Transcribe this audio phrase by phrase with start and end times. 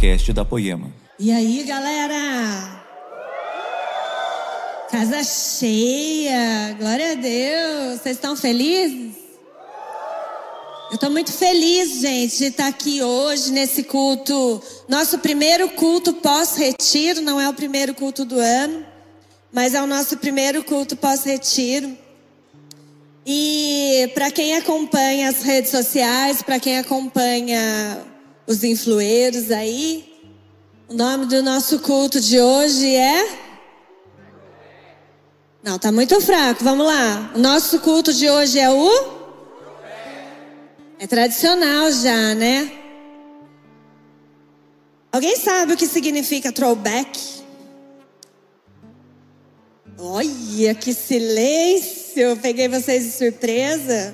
[0.00, 0.90] podcast da Poema.
[1.18, 2.82] E aí, galera?
[4.90, 8.00] Casa cheia, glória a Deus.
[8.00, 9.14] Vocês estão felizes?
[10.88, 14.62] Eu estou muito feliz, gente, de estar aqui hoje nesse culto.
[14.88, 18.86] Nosso primeiro culto pós-retiro, não é o primeiro culto do ano,
[19.52, 21.94] mas é o nosso primeiro culto pós-retiro.
[23.26, 28.09] E para quem acompanha as redes sociais, para quem acompanha
[28.50, 30.12] os influeiros aí,
[30.88, 33.38] o nome do nosso culto de hoje é.
[35.62, 36.64] Não, tá muito fraco.
[36.64, 37.30] Vamos lá.
[37.32, 39.20] O nosso culto de hoje é o.
[40.98, 42.72] É tradicional já, né?
[45.12, 47.44] Alguém sabe o que significa throwback?
[49.96, 52.36] Olha que silêncio!
[52.42, 54.12] Peguei vocês de surpresa.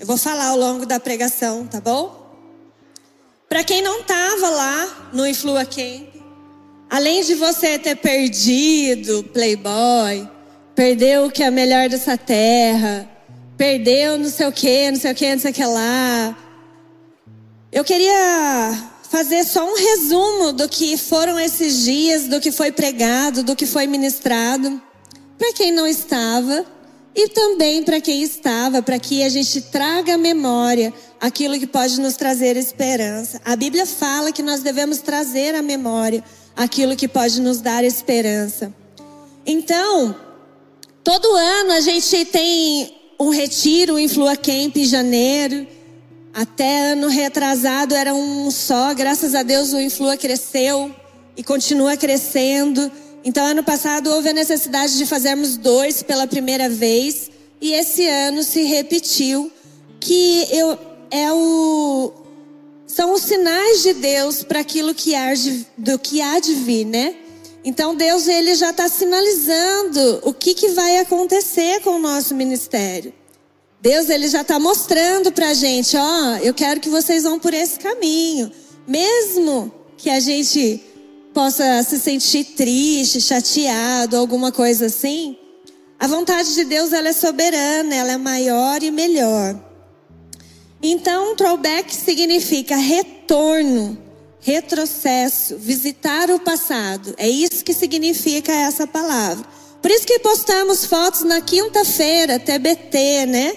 [0.00, 2.23] Eu vou falar ao longo da pregação, tá bom?
[3.48, 6.08] Para quem não estava lá no Influa Camp,
[6.90, 10.28] além de você ter perdido Playboy,
[10.74, 13.08] perdeu o que é melhor dessa terra,
[13.56, 16.36] perdeu não sei o que, não sei o que, não sei o que lá.
[17.70, 23.44] Eu queria fazer só um resumo do que foram esses dias, do que foi pregado,
[23.44, 24.82] do que foi ministrado,
[25.38, 26.64] para quem não estava
[27.14, 30.92] e também para quem estava, para que a gente traga memória
[31.24, 33.40] aquilo que pode nos trazer esperança.
[33.46, 36.22] A Bíblia fala que nós devemos trazer à memória
[36.54, 38.70] aquilo que pode nos dar esperança.
[39.46, 40.14] Então,
[41.02, 45.66] todo ano a gente tem um retiro em Flua Camp em janeiro.
[46.34, 50.94] Até ano retrasado era um só, graças a Deus o Influa cresceu
[51.34, 52.92] e continua crescendo.
[53.24, 57.30] Então, ano passado houve a necessidade de fazermos dois pela primeira vez,
[57.62, 59.50] e esse ano se repetiu,
[59.98, 60.78] que eu,
[61.10, 62.12] é o,
[62.86, 66.84] são os sinais de Deus para aquilo que há de, do que há de vir,
[66.84, 67.16] né?
[67.64, 73.12] Então Deus ele já está sinalizando o que, que vai acontecer com o nosso ministério.
[73.80, 77.52] Deus ele já está mostrando para a gente, ó, eu quero que vocês vão por
[77.52, 78.50] esse caminho,
[78.86, 80.82] mesmo que a gente
[81.34, 85.36] possa se sentir triste, chateado, alguma coisa assim.
[85.98, 89.73] A vontade de Deus ela é soberana, ela é maior e melhor.
[90.86, 93.96] Então, throwback significa retorno,
[94.40, 97.14] retrocesso, visitar o passado.
[97.16, 99.46] É isso que significa essa palavra.
[99.80, 103.56] Por isso que postamos fotos na quinta-feira, TBT, né?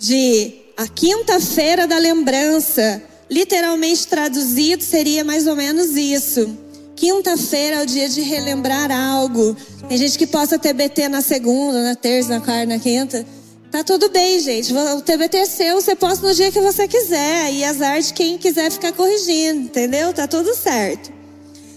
[0.00, 3.02] de a quinta-feira da lembrança.
[3.30, 6.58] Literalmente traduzido seria mais ou menos isso.
[6.96, 9.56] Quinta-feira é o dia de relembrar algo.
[9.88, 13.24] Tem gente que possa TBT na segunda, na terça, na quarta, na quinta.
[13.70, 14.74] Tá tudo bem, gente.
[14.74, 17.52] O TBT é seu, você posta no dia que você quiser.
[17.52, 20.12] E azar de quem quiser ficar corrigindo, entendeu?
[20.12, 21.12] Tá tudo certo.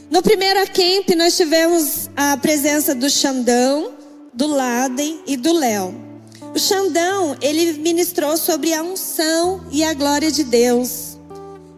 [0.09, 3.91] No primeiro camp, nós tivemos a presença do Xandão,
[4.33, 5.93] do Laden e do Léo.
[6.55, 11.17] O Xandão, ele ministrou sobre a unção e a glória de Deus.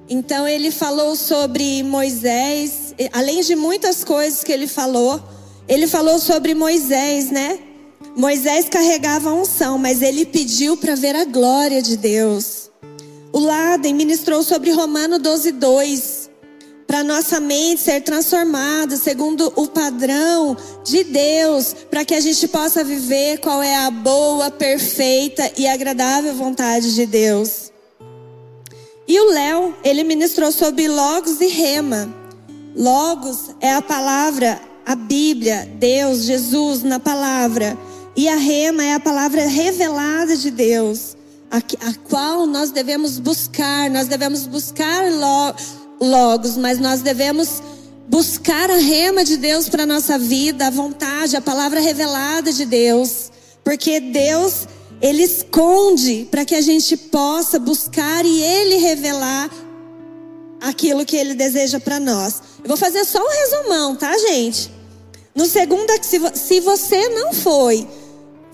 [0.08, 5.22] Então ele falou sobre Moisés, além de muitas coisas que ele falou,
[5.68, 7.60] ele falou sobre Moisés, né?
[8.16, 12.72] Moisés carregava a unção, mas ele pediu para ver a glória de Deus.
[13.34, 16.26] O Laden ministrou sobre Romano 12, 2
[16.88, 22.84] para nossa mente ser transformada segundo o padrão de Deus, para que a gente possa
[22.84, 27.72] viver qual é a boa, perfeita e agradável vontade de Deus.
[29.08, 32.14] E o Léo, ele ministrou sobre Logos e Rema.
[32.76, 37.78] Logos é a palavra, a Bíblia, Deus, Jesus na palavra.
[38.16, 41.18] E a Rema é a palavra revelada de Deus,
[41.52, 47.62] a, a qual nós devemos buscar, nós devemos buscar Logos logos, mas nós devemos
[48.08, 53.32] buscar a rema de Deus para nossa vida, a vontade, a palavra revelada de Deus.
[53.64, 54.68] Porque Deus,
[55.02, 59.50] Ele esconde para que a gente possa buscar e Ele revelar
[60.62, 62.42] aquilo que Ele deseja para nós.
[62.64, 64.72] Eu vou fazer só um resumão, tá, gente?
[65.34, 65.92] No segundo,
[66.34, 67.88] se você não foi,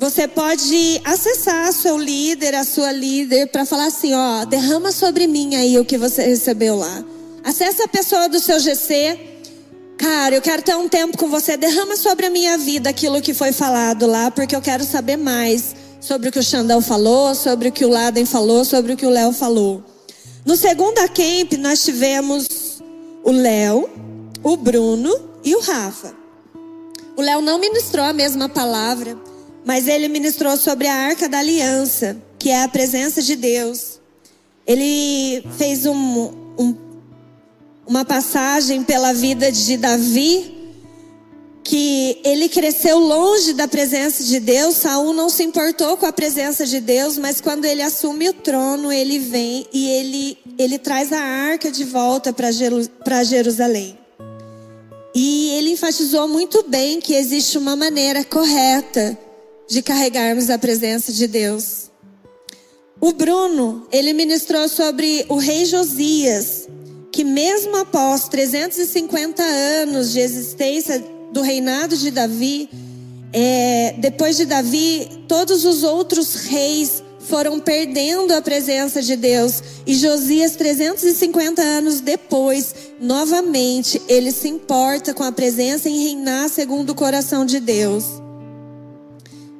[0.02, 5.54] você pode acessar seu líder, a sua líder, para falar assim: ó, derrama sobre mim
[5.54, 7.06] aí o que você recebeu lá.
[7.44, 9.20] Acesse a pessoa do seu GC.
[10.00, 11.56] Cara, eu quero ter um tempo com você.
[11.56, 15.76] Derrama sobre a minha vida aquilo que foi falado lá, porque eu quero saber mais
[16.00, 19.06] sobre o que o Xandão falou, sobre o que o Laden falou, sobre o que
[19.06, 19.84] o Léo falou.
[20.44, 22.82] No segunda camp, nós tivemos
[23.24, 23.88] o Léo,
[24.42, 26.12] o Bruno e o Rafa.
[27.16, 29.16] O Léo não ministrou a mesma palavra,
[29.66, 34.00] mas ele ministrou sobre a arca da aliança, que é a presença de Deus.
[34.66, 36.92] Ele fez um, um
[37.92, 40.60] uma passagem pela vida de Davi,
[41.64, 44.78] que ele cresceu longe da presença de Deus.
[44.78, 48.92] Saul não se importou com a presença de Deus, mas quando ele assume o trono,
[48.92, 53.98] ele vem e ele, ele traz a arca de volta para Jerusalém.
[55.14, 59.18] E ele enfatizou muito bem que existe uma maneira correta
[59.68, 61.92] de carregarmos a presença de Deus.
[63.00, 66.68] O Bruno, ele ministrou sobre o rei Josias,
[67.12, 72.70] que mesmo após 350 anos de existência do reinado de Davi,
[73.34, 79.64] é, depois de Davi, todos os outros reis foram perdendo a presença de Deus.
[79.88, 86.92] E Josias, 350 anos depois, novamente, ele se importa com a presença em reinar segundo
[86.92, 88.22] o coração de Deus.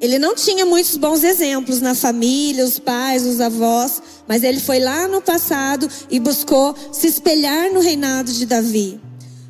[0.02, 4.80] Ele não tinha muitos bons exemplos na família, os pais, os avós, mas ele foi
[4.80, 9.00] lá no passado e buscou se espelhar no reinado de Davi.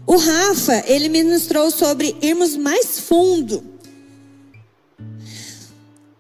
[0.06, 3.64] O Rafa, ele ministrou sobre irmos mais fundo.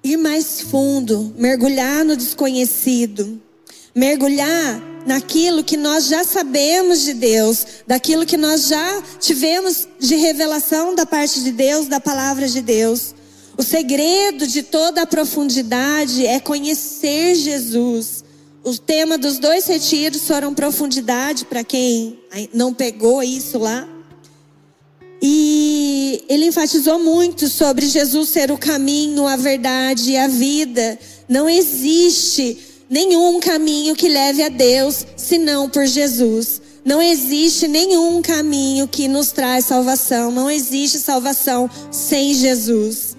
[0.01, 3.39] Ir mais fundo, mergulhar no desconhecido,
[3.93, 10.95] mergulhar naquilo que nós já sabemos de Deus, daquilo que nós já tivemos de revelação
[10.95, 13.13] da parte de Deus, da palavra de Deus.
[13.57, 18.23] O segredo de toda a profundidade é conhecer Jesus.
[18.63, 22.19] O tema dos dois retiros foram profundidade, para quem
[22.53, 23.87] não pegou isso lá.
[25.21, 30.97] E ele enfatizou muito sobre Jesus ser o caminho, a verdade e a vida.
[31.29, 32.57] Não existe
[32.89, 36.61] nenhum caminho que leve a Deus senão por Jesus.
[36.83, 40.31] Não existe nenhum caminho que nos traz salvação.
[40.31, 43.10] Não existe salvação sem Jesus.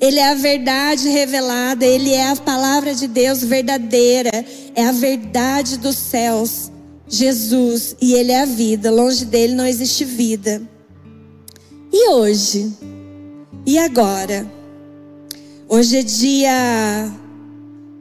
[0.00, 4.30] Ele é a verdade revelada, ele é a palavra de Deus verdadeira,
[4.74, 6.70] é a verdade dos céus.
[7.08, 10.62] Jesus, e ele é a vida, longe dele não existe vida.
[11.92, 12.70] E hoje?
[13.66, 14.46] E agora?
[15.68, 17.12] Hoje é dia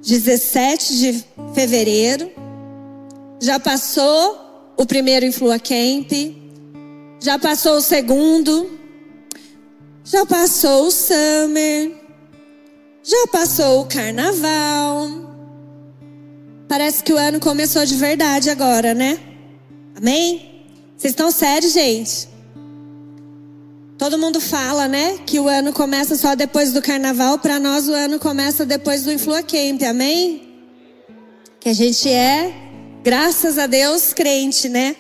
[0.06, 2.30] 17 de fevereiro.
[3.42, 6.12] Já passou o primeiro Influa Camp.
[7.20, 8.77] Já passou o segundo.
[10.10, 11.92] Já passou o summer.
[13.04, 15.10] Já passou o carnaval.
[16.66, 19.20] Parece que o ano começou de verdade agora, né?
[19.98, 20.66] Amém?
[20.96, 22.30] Vocês estão sérios, gente?
[23.98, 27.40] Todo mundo fala, né, que o ano começa só depois do carnaval.
[27.40, 30.64] Para nós, o ano começa depois do Influa Camp, amém?
[31.60, 32.54] Que a gente é,
[33.04, 34.96] graças a Deus, crente, né?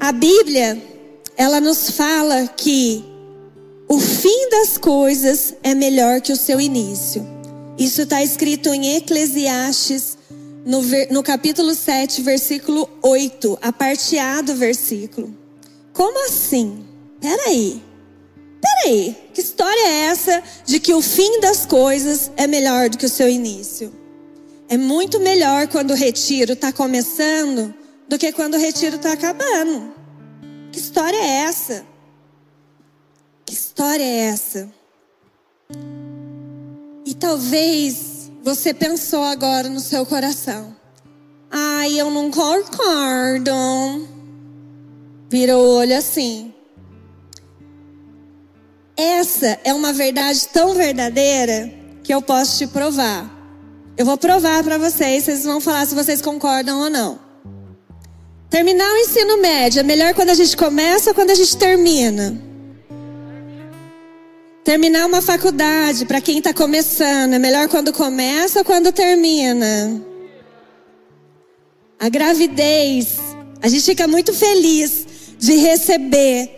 [0.00, 0.82] A Bíblia,
[1.36, 3.13] ela nos fala que
[3.88, 7.26] o fim das coisas é melhor que o seu início.
[7.78, 10.16] Isso está escrito em Eclesiastes,
[10.64, 15.36] no, no capítulo 7, versículo 8, a parte A do versículo.
[15.92, 16.84] Como assim?
[17.20, 17.82] Peraí,
[18.60, 23.06] peraí, que história é essa de que o fim das coisas é melhor do que
[23.06, 23.92] o seu início?
[24.68, 27.74] É muito melhor quando o retiro está começando
[28.08, 29.92] do que quando o retiro está acabando.
[30.72, 31.93] Que história é essa?
[33.74, 34.68] História é essa?
[37.04, 40.76] E talvez você pensou agora no seu coração.
[41.50, 43.50] Ai, eu não concordo.
[45.28, 46.54] Virou o olho assim.
[48.96, 53.28] Essa é uma verdade tão verdadeira que eu posso te provar.
[53.96, 57.18] Eu vou provar para vocês, vocês vão falar se vocês concordam ou não.
[58.48, 62.43] Terminar o ensino médio é melhor quando a gente começa ou quando a gente termina?
[64.64, 70.02] Terminar uma faculdade, para quem está começando, é melhor quando começa ou quando termina?
[72.00, 73.18] A gravidez,
[73.60, 75.06] a gente fica muito feliz
[75.38, 76.50] de receber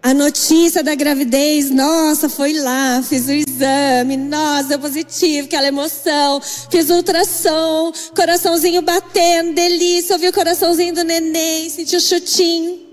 [0.00, 1.68] a notícia da gravidez.
[1.68, 6.40] Nossa, foi lá, fiz o exame, nossa, deu positivo, aquela emoção.
[6.70, 12.87] Fiz ultrassom, coraçãozinho batendo, delícia, ouvi o coraçãozinho do neném, senti o chutinho.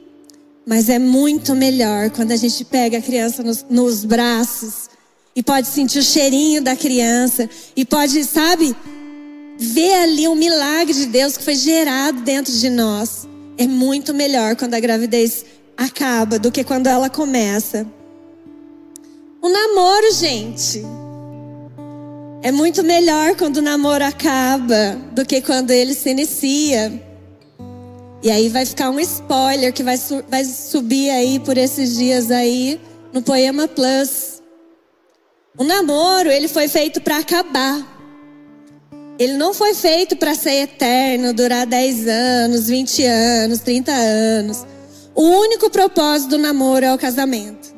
[0.66, 4.90] Mas é muito melhor quando a gente pega a criança nos, nos braços
[5.36, 8.76] e pode sentir o cheirinho da criança e pode, sabe,
[9.58, 13.28] ver ali um milagre de Deus que foi gerado dentro de nós.
[13.58, 15.46] É muito melhor quando a gravidez
[15.78, 17.86] acaba do que quando ela começa.
[19.42, 20.82] O namoro, gente,
[22.42, 27.05] é muito melhor quando o namoro acaba do que quando ele se inicia.
[28.26, 32.82] E aí vai ficar um spoiler que vai, vai subir aí por esses dias aí
[33.14, 34.42] no Poema Plus.
[35.56, 37.86] O namoro, ele foi feito para acabar.
[39.20, 44.66] Ele não foi feito para ser eterno, durar 10 anos, 20 anos, 30 anos.
[45.14, 47.76] O único propósito do namoro é o casamento.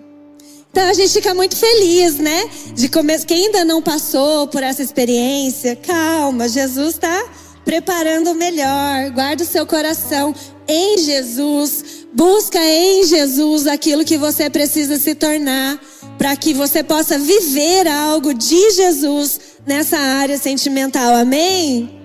[0.71, 2.49] Então a gente fica muito feliz, né?
[2.73, 3.25] De começar.
[3.25, 7.21] Quem ainda não passou por essa experiência, calma, Jesus está
[7.67, 9.09] preparando o melhor.
[9.11, 10.33] Guarda o seu coração
[10.65, 12.07] em Jesus.
[12.13, 15.77] Busca em Jesus aquilo que você precisa se tornar
[16.17, 21.13] para que você possa viver algo de Jesus nessa área sentimental.
[21.13, 21.99] Amém?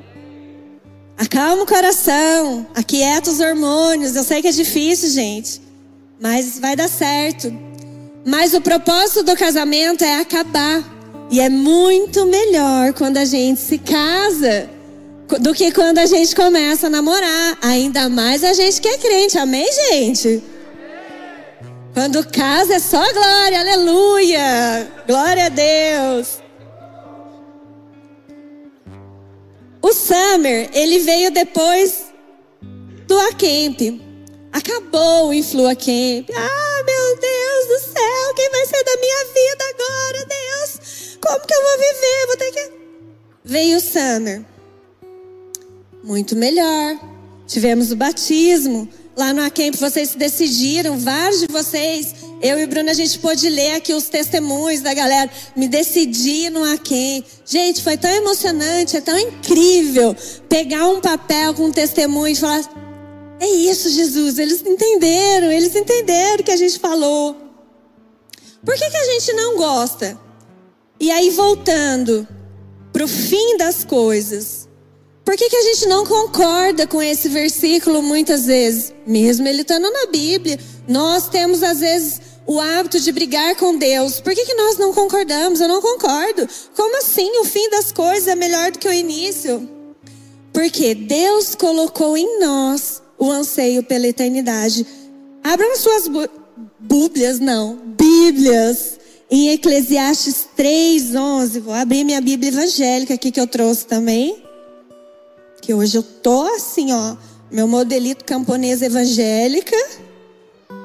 [1.16, 4.16] Acalma o coração, aquieta os hormônios.
[4.16, 5.62] Eu sei que é difícil, gente,
[6.21, 7.57] mas vai dar certo.
[8.26, 10.83] Mas o propósito do casamento é acabar.
[11.31, 14.69] E é muito melhor quando a gente se casa
[15.41, 17.59] do que quando a gente começa a namorar.
[17.62, 19.39] Ainda mais a gente que é crente.
[19.39, 20.43] Amém, gente?
[21.95, 24.91] Quando casa é só glória, aleluia.
[25.07, 26.41] Glória a Deus.
[29.83, 32.05] O Summer, ele veio depois
[33.07, 34.01] do Acamp.
[34.53, 36.31] Acabou o Influa Camp.
[36.35, 41.19] Ah, meu Deus do céu, quem vai ser da minha vida agora, Deus?
[41.21, 42.27] Como que eu vou viver?
[42.27, 42.73] Vou ter que.
[43.45, 44.51] Veio o Summer.
[46.02, 46.99] Muito melhor.
[47.47, 48.88] Tivemos o batismo.
[49.16, 53.18] Lá no Acamp vocês se decidiram, vários de vocês, eu e o Bruno, a gente
[53.18, 55.30] pôde ler aqui os testemunhos da galera.
[55.54, 57.25] Me decidi no Acamp.
[57.44, 60.16] Gente, foi tão emocionante, é tão incrível
[60.49, 62.62] pegar um papel com um testemunho e falar:
[63.38, 64.38] é isso, Jesus.
[64.38, 67.37] Eles entenderam, eles entenderam o que a gente falou.
[68.64, 70.18] Por que, que a gente não gosta?
[70.99, 72.26] E aí, voltando
[72.92, 74.68] para o fim das coisas.
[75.25, 78.93] Por que, que a gente não concorda com esse versículo muitas vezes?
[79.07, 84.21] Mesmo ele estando na Bíblia, nós temos às vezes o hábito de brigar com Deus.
[84.21, 85.61] Por que, que nós não concordamos?
[85.61, 86.49] Eu não concordo.
[86.75, 87.38] Como assim?
[87.38, 89.69] O fim das coisas é melhor do que o início?
[90.52, 94.85] Porque Deus colocou em nós o anseio pela eternidade.
[95.43, 96.05] Abram suas
[96.79, 98.99] bíblias, não, Bíblias,
[99.31, 101.61] em Eclesiastes 3:11.
[101.61, 104.43] Vou abrir minha Bíblia evangélica aqui que eu trouxe também.
[105.62, 107.16] Que hoje eu tô assim, ó,
[107.49, 109.76] meu modelito camponês evangélica.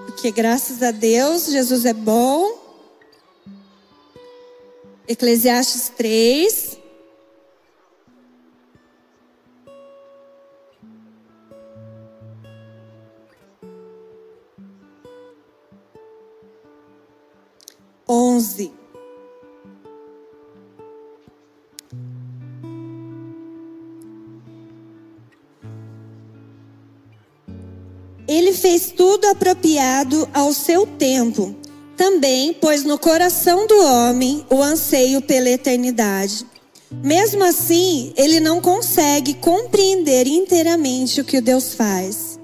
[0.06, 2.58] Porque graças a Deus, Jesus é bom.
[5.08, 6.78] Eclesiastes 3.
[18.08, 18.72] Onze.
[28.28, 31.56] Ele fez tudo apropriado ao seu tempo.
[31.96, 36.46] Também pôs no coração do homem o anseio pela eternidade.
[36.92, 42.40] Mesmo assim, ele não consegue compreender inteiramente o que Deus faz.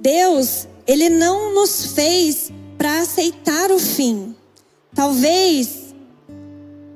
[0.00, 4.34] Deus, ele não nos fez para aceitar o fim.
[4.94, 5.94] Talvez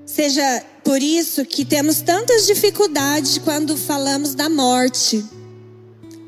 [0.06, 5.24] seja por isso que temos tantas dificuldades quando falamos da morte.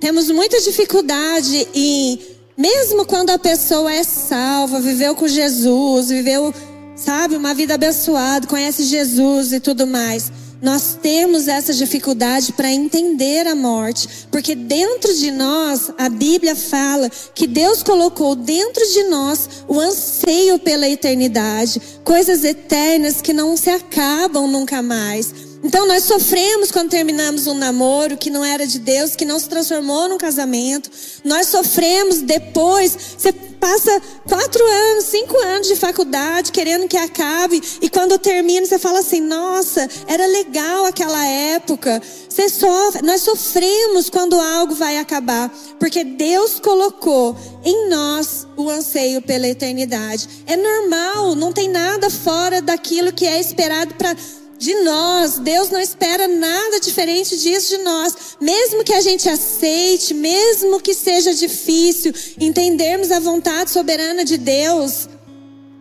[0.00, 2.20] Temos muita dificuldade em,
[2.56, 6.54] mesmo quando a pessoa é salva, viveu com Jesus, viveu,
[6.94, 10.30] sabe, uma vida abençoada, conhece Jesus e tudo mais.
[10.60, 17.10] Nós temos essa dificuldade para entender a morte, porque dentro de nós, a Bíblia fala
[17.34, 23.68] que Deus colocou dentro de nós o anseio pela eternidade, coisas eternas que não se
[23.68, 25.45] acabam nunca mais.
[25.66, 29.48] Então nós sofremos quando terminamos um namoro que não era de Deus, que não se
[29.48, 30.88] transformou num casamento.
[31.24, 32.96] Nós sofremos depois.
[33.18, 37.60] Você passa quatro anos, cinco anos de faculdade querendo que acabe.
[37.82, 42.00] E quando termina, você fala assim: nossa, era legal aquela época.
[42.28, 45.52] Você sofre, nós sofremos quando algo vai acabar.
[45.80, 50.28] Porque Deus colocou em nós o anseio pela eternidade.
[50.46, 54.14] É normal, não tem nada fora daquilo que é esperado para
[54.58, 55.38] de nós.
[55.38, 58.36] Deus não espera nada diferente disso de nós.
[58.40, 65.08] Mesmo que a gente aceite, mesmo que seja difícil entendermos a vontade soberana de Deus,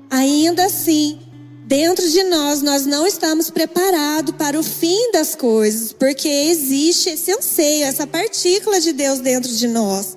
[0.09, 1.19] ainda assim,
[1.65, 7.31] dentro de nós, nós não estamos preparados para o fim das coisas, porque existe esse
[7.31, 10.15] anseio, essa partícula de Deus dentro de nós.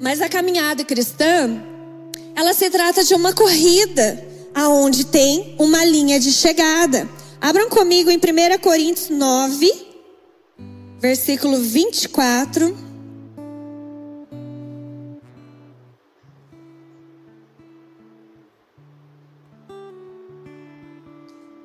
[0.00, 1.71] Mas a caminhada cristã
[2.34, 7.08] ela se trata de uma corrida aonde tem uma linha de chegada.
[7.40, 9.72] Abram comigo em 1 Coríntios 9,
[11.00, 12.92] versículo 24.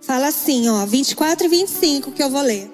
[0.02, 2.72] Fala assim, ó, 24 e 25 que eu vou ler.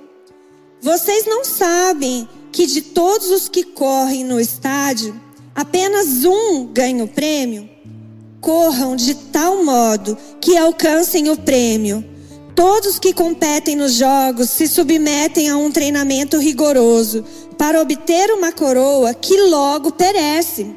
[0.80, 5.20] Vocês não sabem que de todos os que correm no estádio,
[5.56, 7.73] apenas um ganha o prêmio?
[8.44, 12.04] Corram de tal modo que alcancem o prêmio.
[12.54, 17.24] Todos que competem nos jogos se submetem a um treinamento rigoroso
[17.58, 20.76] para obter uma coroa que logo perece.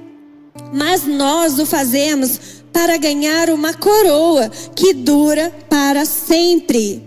[0.73, 2.39] Mas nós o fazemos
[2.73, 7.06] para ganhar uma coroa que dura para sempre.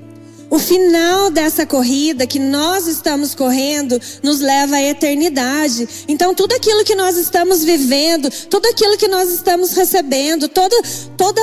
[0.49, 5.87] O final dessa corrida que nós estamos correndo nos leva à eternidade.
[6.07, 10.75] Então, tudo aquilo que nós estamos vivendo, tudo aquilo que nós estamos recebendo, toda,
[11.15, 11.41] toda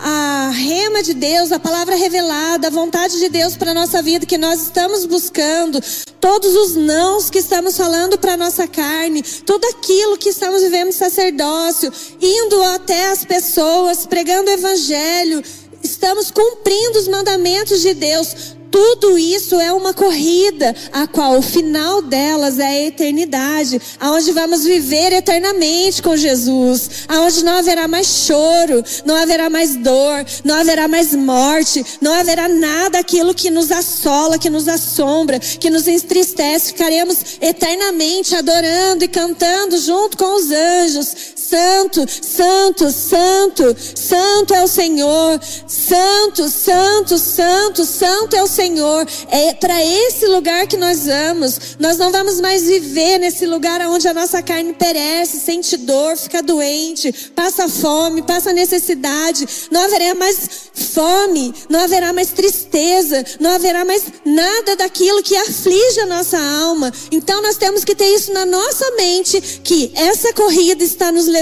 [0.00, 4.38] a rema de Deus, a palavra revelada, a vontade de Deus para nossa vida que
[4.38, 5.78] nós estamos buscando,
[6.18, 11.92] todos os nãos que estamos falando para nossa carne, tudo aquilo que estamos vivendo sacerdócio,
[12.20, 15.42] indo até as pessoas, pregando o evangelho,
[15.82, 18.56] estamos cumprindo os mandamentos de Deus.
[18.70, 24.64] Tudo isso é uma corrida, a qual o final delas é a eternidade, aonde vamos
[24.64, 30.86] viver eternamente com Jesus, aonde não haverá mais choro, não haverá mais dor, não haverá
[30.86, 36.68] mais morte, não haverá nada aquilo que nos assola, que nos assombra, que nos entristece.
[36.68, 41.37] Ficaremos eternamente adorando e cantando junto com os anjos.
[41.48, 45.40] Santo, santo, santo, santo é o Senhor.
[45.66, 49.06] Santo, santo, santo, santo é o Senhor.
[49.30, 51.58] É para esse lugar que nós vamos.
[51.78, 56.42] Nós não vamos mais viver nesse lugar onde a nossa carne perece, sente dor, fica
[56.42, 59.48] doente, passa fome, passa necessidade.
[59.70, 66.00] Não haverá mais fome, não haverá mais tristeza, não haverá mais nada daquilo que aflige
[66.00, 66.92] a nossa alma.
[67.10, 71.37] Então nós temos que ter isso na nossa mente que essa corrida está nos levando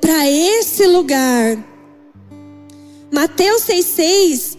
[0.00, 1.56] para esse lugar.
[3.10, 4.58] Mateus 6,6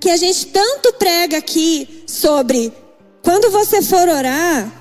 [0.00, 2.72] que a gente tanto prega aqui sobre
[3.22, 4.72] quando você for orar.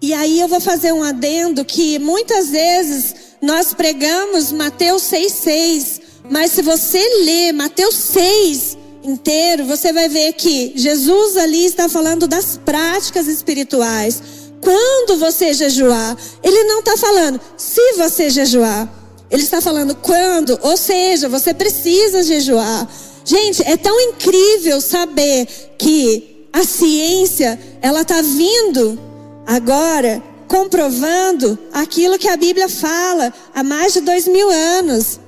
[0.00, 6.52] E aí eu vou fazer um adendo que muitas vezes nós pregamos Mateus 6,6, mas
[6.52, 12.56] se você ler Mateus 6 inteiro, você vai ver que Jesus ali está falando das
[12.56, 14.41] práticas espirituais.
[14.62, 18.88] Quando você jejuar, ele não está falando se você jejuar.
[19.28, 22.88] Ele está falando quando, ou seja, você precisa jejuar.
[23.24, 25.46] Gente, é tão incrível saber
[25.78, 28.98] que a ciência, ela está vindo
[29.46, 35.18] agora comprovando aquilo que a Bíblia fala há mais de dois mil anos.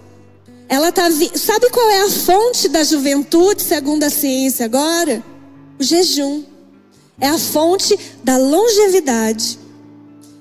[0.68, 1.30] Ela tá vi...
[1.34, 5.24] Sabe qual é a fonte da juventude, segundo a ciência agora?
[5.80, 6.53] O jejum.
[7.20, 9.58] É a fonte da longevidade.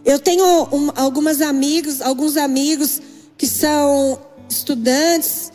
[0.05, 3.01] Eu tenho um, algumas amigos, alguns amigos
[3.37, 5.51] que são estudantes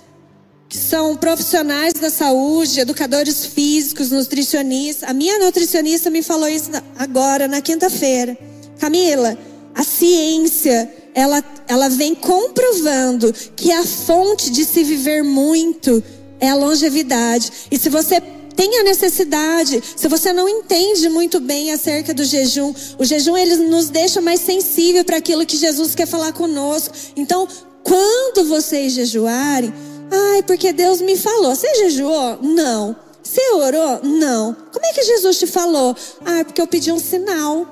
[0.68, 5.09] que são profissionais da saúde, educadores físicos, nutricionistas.
[5.09, 8.37] A minha nutricionista me falou isso agora, na quinta-feira.
[8.78, 9.37] Camila,
[9.74, 16.02] a ciência, ela, ela vem comprovando que a fonte de se viver muito
[16.38, 17.50] é a longevidade.
[17.70, 18.20] E se você
[18.59, 23.55] tem a necessidade, se você não entende muito bem acerca do jejum, o jejum ele
[23.68, 26.92] nos deixa mais sensível para aquilo que Jesus quer falar conosco.
[27.14, 27.47] Então,
[27.85, 29.73] quando vocês jejuarem,
[30.11, 31.55] Ai, porque Deus me falou.
[31.55, 32.38] Você jejuou?
[32.42, 32.97] Não.
[33.23, 34.01] Você orou?
[34.03, 34.57] Não.
[34.73, 35.94] Como é que Jesus te falou?
[36.25, 37.66] Ah, porque eu pedi um sinal.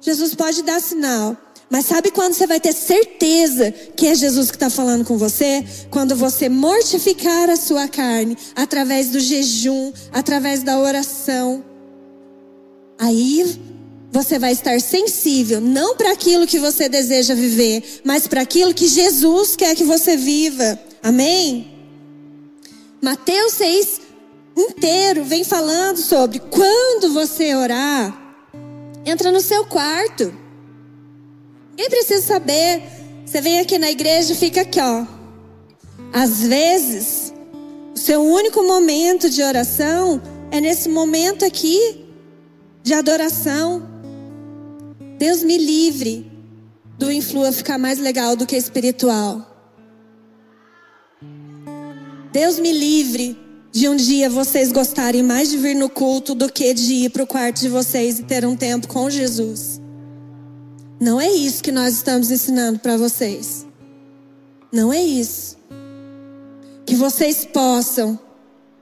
[0.00, 1.36] Jesus pode dar sinal.
[1.72, 5.64] Mas sabe quando você vai ter certeza que é Jesus que está falando com você?
[5.90, 11.64] Quando você mortificar a sua carne através do jejum, através da oração.
[12.98, 13.58] Aí
[14.10, 18.86] você vai estar sensível, não para aquilo que você deseja viver, mas para aquilo que
[18.86, 20.78] Jesus quer que você viva.
[21.02, 21.72] Amém?
[23.00, 24.00] Mateus 6
[24.58, 28.14] inteiro vem falando sobre quando você orar,
[29.06, 30.41] entra no seu quarto.
[31.82, 32.80] Ninguém precisa saber.
[33.26, 35.04] Você vem aqui na igreja e fica aqui, ó.
[36.12, 37.34] Às vezes,
[37.92, 42.06] o seu único momento de oração é nesse momento aqui
[42.84, 43.82] de adoração.
[45.18, 46.30] Deus me livre
[46.96, 49.44] do influa ficar mais legal do que espiritual.
[52.32, 53.36] Deus me livre
[53.72, 57.24] de um dia vocês gostarem mais de vir no culto do que de ir para
[57.24, 59.81] o quarto de vocês e ter um tempo com Jesus.
[61.02, 63.66] Não é isso que nós estamos ensinando para vocês.
[64.70, 65.58] Não é isso.
[66.86, 68.16] Que vocês possam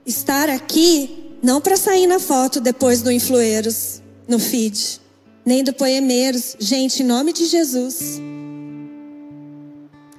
[0.05, 5.01] estar aqui não para sair na foto depois do Influeiros, no feed,
[5.43, 6.55] nem do Poemeiros.
[6.59, 8.21] Gente, em nome de Jesus.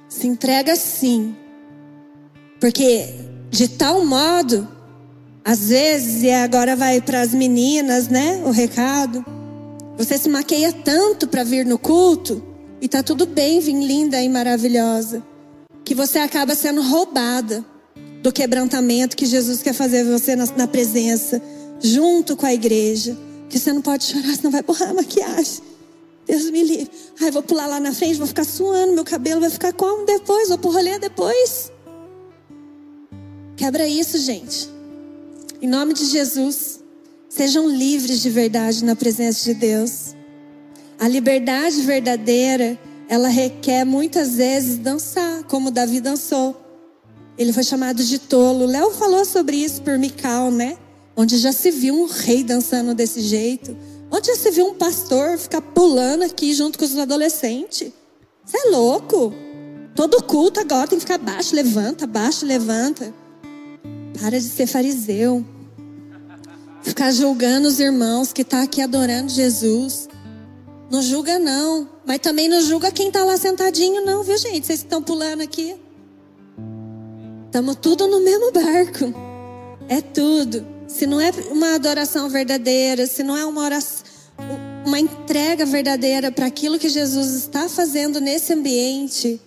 [0.09, 1.33] Se entrega sim
[2.59, 3.15] porque
[3.49, 4.67] de tal modo
[5.45, 8.41] Às vezes, e agora vai para as meninas, né?
[8.45, 9.23] O recado.
[9.97, 12.43] Você se maqueia tanto para vir no culto
[12.81, 15.23] e tá tudo bem, vir linda e maravilhosa,
[15.85, 17.63] que você acaba sendo roubada
[18.21, 21.41] do quebrantamento que Jesus quer fazer você na, na presença,
[21.79, 23.17] junto com a igreja.
[23.49, 25.61] Que você não pode chorar, senão vai borrar a maquiagem.
[26.25, 26.89] Deus me livre.
[27.21, 30.49] Ai, vou pular lá na frente, vou ficar suando, meu cabelo vai ficar como depois?
[30.49, 31.71] Vou pro rolê depois.
[33.55, 34.69] Quebra isso, gente.
[35.61, 36.79] Em nome de Jesus,
[37.35, 40.15] sejam livres de verdade na presença de Deus.
[40.99, 46.55] A liberdade verdadeira, ela requer muitas vezes dançar, como Davi dançou.
[47.35, 48.67] Ele foi chamado de tolo.
[48.67, 50.77] Léo falou sobre isso por Mical, né?
[51.15, 53.75] Onde já se viu um rei dançando desse jeito.
[54.11, 57.91] Onde já se viu um pastor ficar pulando aqui junto com os adolescentes.
[58.45, 59.33] Você é louco.
[59.95, 63.11] Todo culto agora tem que ficar baixo, levanta, baixo, levanta.
[64.19, 65.43] Para de ser fariseu.
[66.83, 70.09] Ficar julgando os irmãos que tá aqui adorando Jesus.
[70.91, 71.89] Não julga não.
[72.05, 74.67] Mas também não julga quem está lá sentadinho não, viu gente?
[74.67, 75.75] Vocês estão pulando aqui.
[77.45, 79.13] Estamos tudo no mesmo barco.
[79.87, 80.65] É tudo.
[80.87, 84.03] Se não é uma adoração verdadeira, se não é uma oração,
[84.85, 89.39] uma entrega verdadeira para aquilo que Jesus está fazendo nesse ambiente,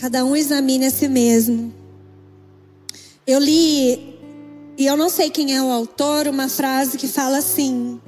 [0.00, 1.74] cada um examine a si mesmo.
[3.26, 4.07] Eu li,
[4.78, 8.00] e eu não sei quem é o autor, uma frase que fala assim: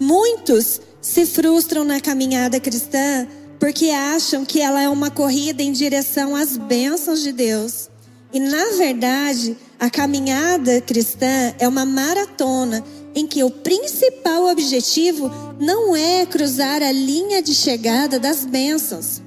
[0.00, 3.28] Muitos se frustram na caminhada cristã
[3.60, 7.90] porque acham que ela é uma corrida em direção às bênçãos de Deus.
[8.32, 12.82] E na verdade, a caminhada cristã é uma maratona
[13.14, 19.20] em que o principal objetivo não é cruzar a linha de chegada das bênçãos,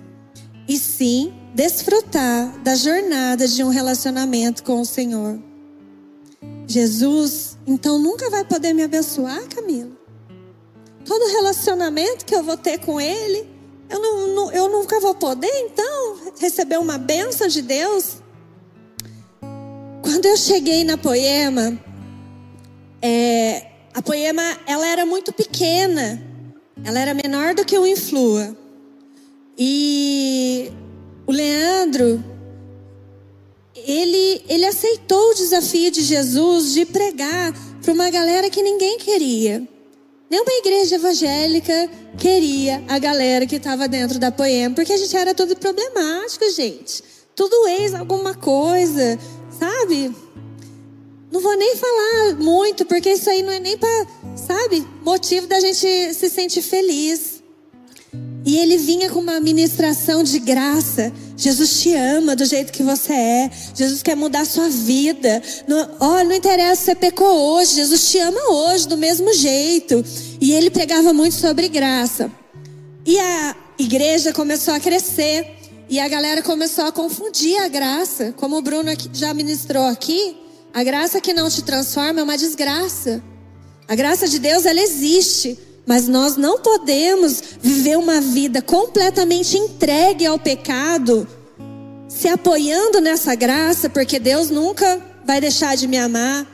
[0.68, 5.40] e sim desfrutar da jornada de um relacionamento com o Senhor.
[6.68, 9.92] Jesus, então nunca vai poder me abençoar, Camila.
[11.06, 13.48] Todo relacionamento que eu vou ter com Ele,
[13.90, 18.18] eu, não, não, eu nunca vou poder, então, receber uma bênção de Deus.
[20.02, 21.80] Quando eu cheguei na Poema,
[23.02, 26.22] é, a Poema ela era muito pequena,
[26.84, 28.56] ela era menor do que o Influa.
[29.58, 30.72] E
[31.28, 32.24] o Leandro,
[33.76, 39.68] ele, ele aceitou o desafio de Jesus de pregar para uma galera que ninguém queria.
[40.30, 45.36] Nenhuma igreja evangélica queria a galera que estava dentro da Poema, porque a gente era
[45.36, 47.04] tudo problemático, gente.
[47.36, 49.20] Tudo ex alguma coisa,
[49.60, 50.16] sabe?
[51.32, 55.60] Não vou nem falar muito, porque isso aí não é nem para, sabe, motivo da
[55.60, 57.44] gente se sentir feliz.
[58.46, 61.12] E ele vinha com uma ministração de graça.
[61.38, 63.52] Jesus te ama do jeito que você é.
[63.74, 65.42] Jesus quer mudar a sua vida.
[65.68, 67.76] Não, oh, não interessa se você pecou hoje.
[67.76, 70.04] Jesus te ama hoje do mesmo jeito.
[70.40, 72.32] E ele pregava muito sobre graça.
[73.06, 75.56] E a igreja começou a crescer.
[75.90, 78.34] E a galera começou a confundir a graça.
[78.38, 80.38] Como o Bruno já ministrou aqui,
[80.74, 83.22] a graça que não te transforma é uma desgraça.
[83.88, 85.60] A graça de Deus, ela existe.
[85.86, 91.28] Mas nós não podemos viver uma vida completamente entregue ao pecado,
[92.08, 96.48] se apoiando nessa graça, porque Deus nunca vai deixar de me amar,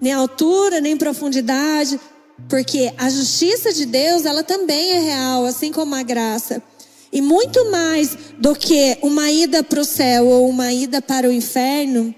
[0.00, 1.98] nem altura, nem profundidade,
[2.48, 6.62] porque a justiça de Deus, ela também é real, assim como a graça.
[7.12, 11.32] E muito mais do que uma ida para o céu ou uma ida para o
[11.32, 12.14] inferno,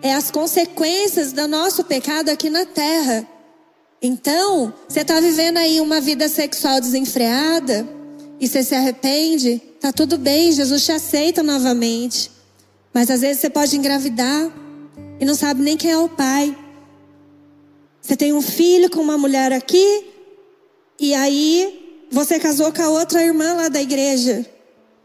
[0.00, 3.28] é as consequências do nosso pecado aqui na terra.
[4.02, 7.88] Então, você está vivendo aí uma vida sexual desenfreada
[8.40, 12.28] e você se arrepende, tá tudo bem, Jesus te aceita novamente.
[12.92, 14.52] Mas às vezes você pode engravidar
[15.20, 16.56] e não sabe nem quem é o pai.
[18.00, 20.04] Você tem um filho com uma mulher aqui
[20.98, 24.44] e aí você casou com a outra irmã lá da igreja.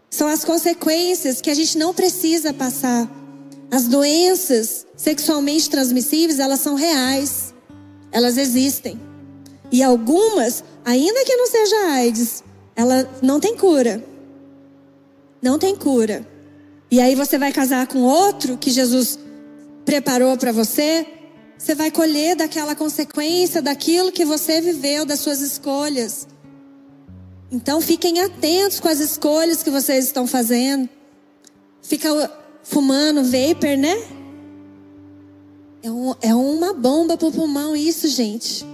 [0.10, 3.08] São as consequências que a gente não precisa passar.
[3.70, 7.47] As doenças sexualmente transmissíveis, elas são reais.
[8.18, 9.00] Elas existem.
[9.72, 12.44] E algumas, ainda que não seja AIDS,
[12.76, 14.04] ela não tem cura.
[15.40, 16.28] Não tem cura.
[16.90, 19.20] E aí você vai casar com outro que Jesus
[19.86, 21.06] preparou para você,
[21.56, 26.28] você vai colher daquela consequência daquilo que você viveu, das suas escolhas.
[27.52, 30.90] Então fiquem atentos com as escolhas que vocês estão fazendo.
[31.84, 32.32] Fica
[32.64, 33.96] fumando vapor, né?
[35.84, 38.66] É, um, é uma bomba para o pulmão isso, gente.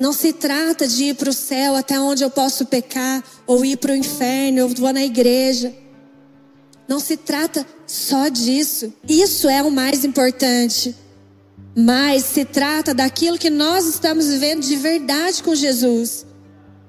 [0.00, 3.76] Não se trata de ir para o céu até onde eu posso pecar, ou ir
[3.76, 5.74] para o inferno, ou vou na igreja.
[6.88, 8.92] Não se trata só disso.
[9.08, 10.94] Isso é o mais importante.
[11.76, 16.26] Mas se trata daquilo que nós estamos vivendo de verdade com Jesus.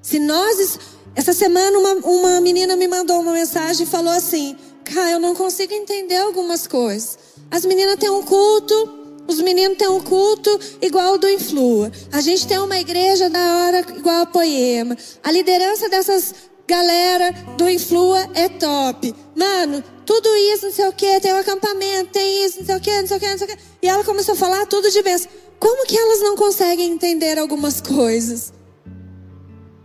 [0.02, 0.78] Se nós.
[1.14, 5.34] Essa semana uma, uma menina me mandou uma mensagem e falou assim: Cara, eu não
[5.34, 7.18] consigo entender algumas coisas.
[7.50, 11.90] As meninas têm um culto, os meninos têm um culto igual do Influa.
[12.12, 14.96] A gente tem uma igreja da hora igual a Poema.
[15.22, 16.34] A liderança dessas
[16.66, 19.14] galera do Influa é top.
[19.34, 22.80] Mano, tudo isso, não sei o que, tem um acampamento, tem isso, não sei o
[22.80, 23.58] que, não sei o que, não sei o que.
[23.82, 25.30] E ela começou a falar tudo de bênção.
[25.58, 28.52] Como que elas não conseguem entender algumas coisas?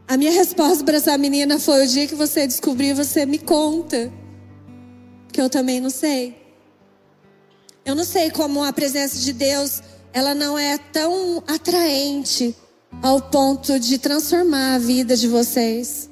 [0.08, 4.12] A minha resposta para essa menina foi: o dia que você descobrir, você me conta.
[5.32, 6.40] Que eu também não sei.
[7.84, 9.82] Eu não sei como a presença de Deus,
[10.13, 12.56] ela não é tão atraente
[13.02, 16.10] ao ponto de transformar a vida de vocês.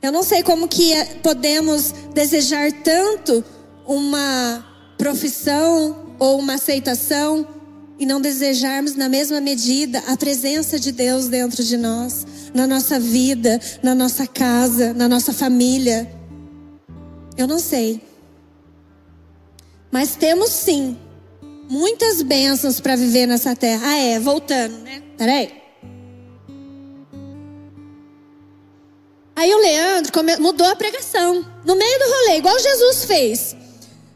[0.00, 3.44] Eu não sei como que é, podemos desejar tanto
[3.86, 4.64] uma
[4.96, 7.46] profissão ou uma aceitação
[7.98, 12.98] e não desejarmos na mesma medida a presença de Deus dentro de nós, na nossa
[12.98, 16.08] vida, na nossa casa, na nossa família.
[17.36, 18.07] Eu não sei.
[19.90, 20.96] Mas temos sim
[21.68, 23.82] muitas bênçãos para viver nessa terra.
[23.84, 25.02] Ah, é, voltando, né?
[25.16, 25.58] Peraí.
[29.36, 31.46] Aí o Leandro mudou a pregação.
[31.64, 33.56] No meio do rolê, igual Jesus fez.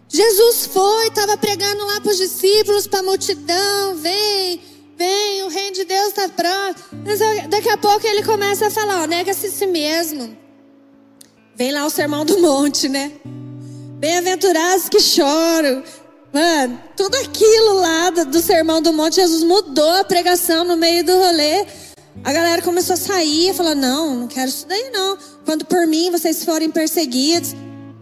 [0.08, 3.94] Jesus foi, estava pregando lá para os discípulos, para a multidão.
[3.96, 4.60] Vem,
[4.98, 7.48] vem, o reino de Deus está próximo.
[7.48, 10.36] Daqui a pouco ele começa a falar: nega-se a si mesmo.
[11.54, 13.12] Vem lá o sermão do monte, né?
[14.02, 15.84] Bem-aventurados que choram.
[16.32, 21.16] Mano, tudo aquilo lá do, sermão do monte, Jesus mudou a pregação no meio do
[21.16, 21.64] rolê.
[22.24, 25.16] A galera começou a sair e falou: Não, não quero isso daí não.
[25.44, 27.54] Quando por mim vocês forem perseguidos,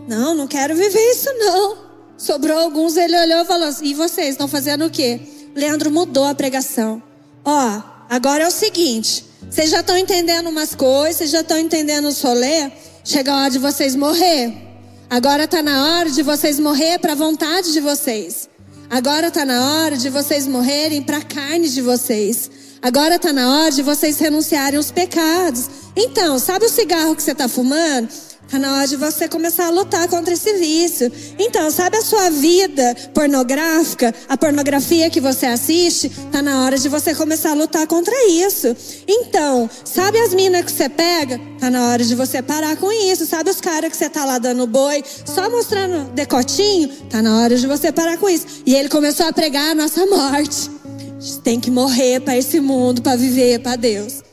[0.08, 1.76] não, não quero viver isso não.
[2.16, 5.20] Sobrou alguns, ele olhou e falou: assim, E vocês estão fazendo o quê?
[5.54, 7.02] Leandro mudou a pregação.
[7.44, 12.08] Ó, agora é o seguinte: vocês já estão entendendo umas coisas, vocês já estão entendendo
[12.08, 12.72] os rolê.
[13.04, 14.69] Chega a hora de vocês morrer.
[15.10, 18.48] Agora está na hora de vocês morrer para a vontade de vocês.
[18.88, 22.48] Agora está na hora de vocês morrerem para a carne de vocês.
[22.80, 25.68] Agora está na hora de vocês renunciarem aos pecados.
[25.96, 28.08] Então, sabe o cigarro que você está fumando?
[28.50, 31.12] Está na hora de você começar a lutar contra esse vício.
[31.38, 36.08] Então, sabe a sua vida pornográfica, a pornografia que você assiste?
[36.08, 38.76] Está na hora de você começar a lutar contra isso.
[39.06, 41.40] Então, sabe as minas que você pega?
[41.54, 43.24] Está na hora de você parar com isso.
[43.24, 46.90] Sabe os caras que você tá lá dando boi, só mostrando decotinho?
[47.04, 48.64] Está na hora de você parar com isso.
[48.66, 50.68] E ele começou a pregar a nossa morte.
[51.16, 54.24] A gente tem que morrer para esse mundo, para viver para Deus.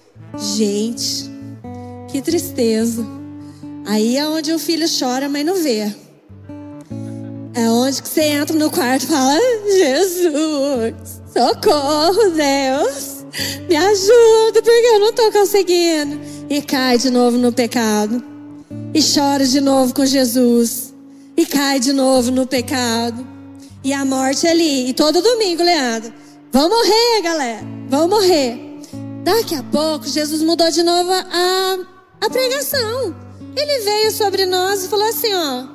[0.55, 1.29] Gente,
[2.11, 3.16] que tristeza.
[3.87, 5.95] Aí é onde o filho chora, mas não vê.
[7.53, 13.25] É onde que você entra no quarto e fala: Jesus, socorro, Deus,
[13.69, 16.19] me ajuda, porque eu não estou conseguindo.
[16.49, 18.21] E cai de novo no pecado.
[18.93, 20.93] E chora de novo com Jesus.
[21.37, 23.25] E cai de novo no pecado.
[23.85, 24.89] E a morte é ali.
[24.89, 26.13] E todo domingo, Leandro.
[26.51, 27.65] Vão morrer, galera.
[27.87, 28.59] Vão morrer.
[29.23, 31.77] Daqui a pouco, Jesus mudou de novo a,
[32.19, 33.26] a pregação.
[33.57, 35.67] Ele veio sobre nós e falou assim: ó,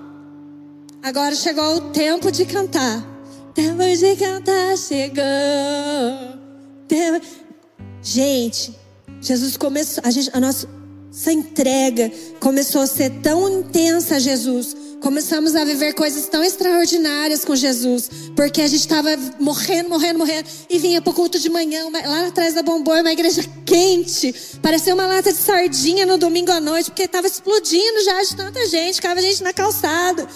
[1.02, 3.04] agora chegou o tempo de cantar.
[3.52, 5.22] Tempo de cantar chegou.
[6.86, 7.26] Tempo...
[8.00, 8.76] Gente,
[9.20, 10.68] Jesus começou, a, gente, a nossa
[11.32, 18.08] entrega começou a ser tão intensa, Jesus, Começamos a viver coisas tão extraordinárias com Jesus,
[18.36, 19.10] porque a gente estava
[19.40, 23.00] morrendo, morrendo, morrendo, e vinha para o culto de manhã, uma, lá atrás da Bombom,
[23.00, 28.04] uma igreja quente, parecia uma lata de sardinha no domingo à noite, porque estava explodindo
[28.04, 30.28] já de tanta gente, ficava gente na calçada.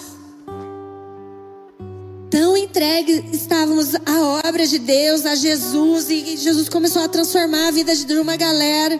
[2.29, 7.71] Tão entregues estávamos à obra de Deus, a Jesus, e Jesus começou a transformar a
[7.71, 8.99] vida de uma galera.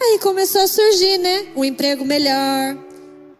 [0.00, 1.46] Aí começou a surgir, né?
[1.56, 2.85] Um emprego melhor,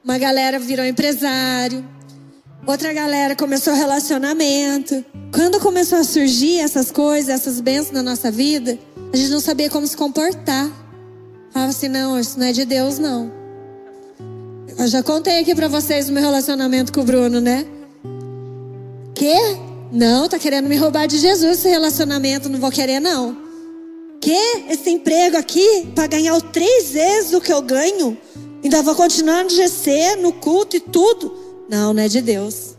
[0.06, 1.84] uma galera virou empresário.
[2.64, 5.04] Outra galera começou relacionamento.
[5.34, 8.78] Quando começou a surgir essas coisas, essas bênçãos na nossa vida,
[9.12, 10.70] a gente não sabia como se comportar.
[11.50, 13.32] Falava assim: não, isso não é de Deus, não.
[14.78, 17.66] Eu já contei aqui para vocês o meu relacionamento com o Bruno, né?
[19.12, 19.34] Que?
[19.90, 23.36] Não, tá querendo me roubar de Jesus esse relacionamento, não vou querer, não.
[24.20, 24.66] Que?
[24.68, 28.16] Esse emprego aqui, para ganhar três vezes o que eu ganho?
[28.62, 31.32] Ainda vou continuar no GC, no culto e tudo.
[31.68, 32.76] Não, não é de Deus.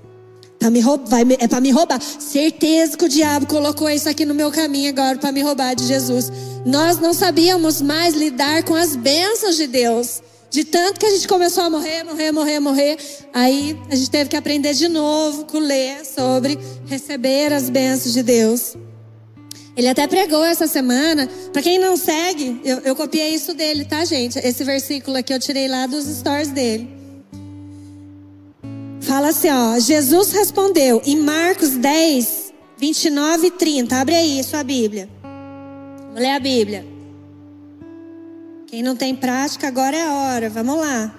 [0.59, 2.01] Pra me roubar, é para me roubar.
[2.01, 5.85] Certeza que o diabo colocou isso aqui no meu caminho agora para me roubar de
[5.85, 6.31] Jesus.
[6.65, 10.21] Nós não sabíamos mais lidar com as bênçãos de Deus.
[10.49, 12.97] De tanto que a gente começou a morrer, morrer, morrer, morrer.
[13.33, 18.23] Aí a gente teve que aprender de novo com ler sobre receber as bênçãos de
[18.23, 18.75] Deus.
[19.77, 21.29] Ele até pregou essa semana.
[21.53, 24.39] Para quem não segue, eu, eu copiei isso dele, tá, gente?
[24.39, 26.89] Esse versículo aqui eu tirei lá dos stories dele.
[29.01, 29.79] Fala assim, ó.
[29.79, 33.95] Jesus respondeu em Marcos 10, 29 e 30.
[33.95, 35.07] Abre aí sua Bíblia.
[36.07, 36.83] Vamos ler a Bíblia.
[38.65, 40.49] Quem não tem prática, agora é a hora.
[40.49, 41.15] Vamos lá.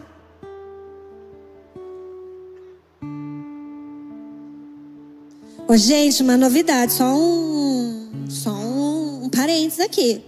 [5.68, 7.97] Ô, gente, uma novidade, só um,
[8.28, 10.22] só um, um parênteses aqui.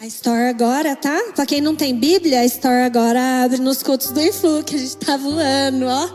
[0.00, 1.32] A Store agora, tá?
[1.34, 4.78] Pra quem não tem Bíblia, a Store agora abre nos cultos do Influ, que a
[4.78, 6.08] gente tá voando, ó.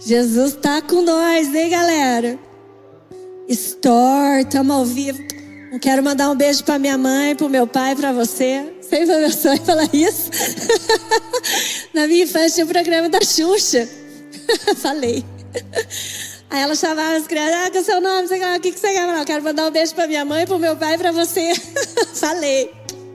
[0.00, 2.38] Jesus tá com nós, hein, galera?
[3.48, 5.18] Store, tamo ao vivo.
[5.80, 8.74] Quero mandar um beijo para minha mãe, para o meu pai, para você.
[8.80, 10.30] Sempre foi meu sonho falar isso.
[11.92, 13.88] Na minha infância tinha um programa da Xuxa.
[14.76, 15.24] Falei.
[16.54, 19.18] Aí ela chamava as crianças, ah, que é o seu nome, o que, você quer?
[19.18, 21.52] Eu quero mandar um beijo para minha mãe, para o meu pai e para você.
[22.14, 22.70] Falei.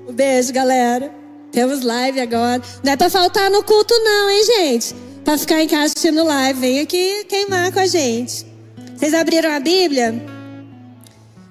[0.05, 1.09] Um beijo, galera.
[1.49, 2.61] Temos live agora.
[2.83, 4.93] Não é para faltar no culto, não, hein, gente?
[5.23, 6.59] Para ficar em casa assistindo live.
[6.59, 8.45] Vem aqui queimar com a gente.
[8.97, 10.21] Vocês abriram a Bíblia?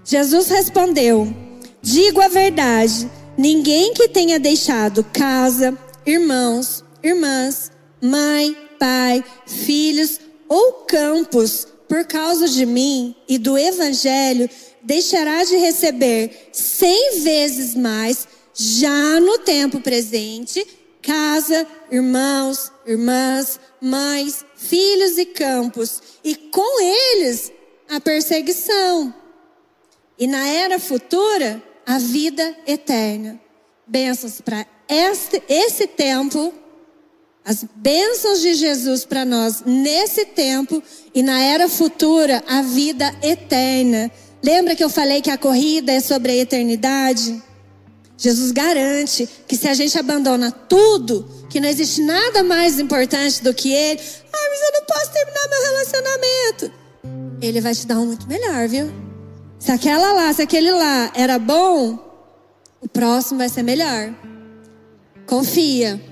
[0.05, 1.35] Jesus respondeu:
[1.81, 5.73] Digo a verdade, ninguém que tenha deixado casa,
[6.05, 10.21] irmãos, irmãs, mãe, pai, filhos
[10.51, 14.49] ou campos por causa de mim e do evangelho,
[14.83, 20.67] deixará de receber cem vezes mais já no tempo presente,
[21.01, 27.53] casa, irmãos, irmãs, mães, filhos e campos, e com eles
[27.89, 29.15] a perseguição
[30.19, 33.41] e na era futura, a vida eterna.
[33.87, 36.53] Bênçãos para este, esse tempo,
[37.49, 40.83] as bênçãos de Jesus para nós nesse tempo
[41.15, 44.11] e na era futura, a vida eterna.
[44.45, 47.43] Lembra que eu falei que a corrida é sobre a eternidade?
[48.19, 53.55] Jesus garante que se a gente abandona tudo, que não existe nada mais importante do
[53.55, 56.73] que Ele, ah, mas eu não posso terminar meu relacionamento.
[57.41, 58.93] Ele vai te dar um muito melhor, viu?
[59.59, 61.99] Se aquela lá, se aquele lá era bom,
[62.83, 64.15] o próximo vai ser melhor.
[65.27, 66.08] Confia.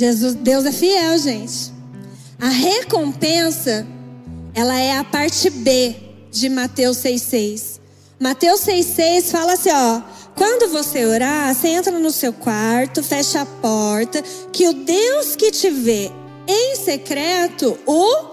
[0.00, 1.70] Jesus, Deus é fiel, gente.
[2.40, 3.86] A recompensa,
[4.54, 5.94] ela é a parte B
[6.30, 7.78] de Mateus 6,6.
[8.18, 10.00] Mateus 6,6 fala assim: ó,
[10.34, 15.50] quando você orar, você entra no seu quarto, fecha a porta, que o Deus que
[15.50, 16.10] te vê
[16.48, 18.30] em secreto, o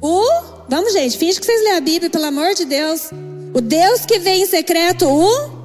[0.00, 0.24] o.
[0.68, 3.10] Vamos, gente, finge que vocês lêem a Bíblia, pelo amor de Deus.
[3.52, 5.61] O Deus que vem em secreto, o.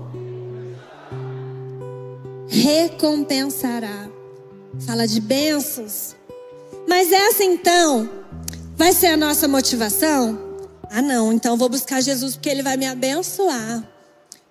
[2.48, 4.10] Recompensará.
[4.86, 6.16] Fala de bênçãos.
[6.88, 8.10] Mas essa então
[8.76, 10.40] vai ser a nossa motivação?
[10.90, 13.84] Ah, não, então vou buscar Jesus porque ele vai me abençoar.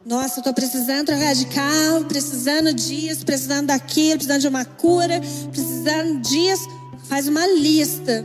[0.04, 5.20] Nossa, eu estou precisando trocar de carro, precisando disso, precisando daquilo, precisando de uma cura,
[5.50, 6.68] precisando disso.
[7.08, 8.24] Faz uma lista.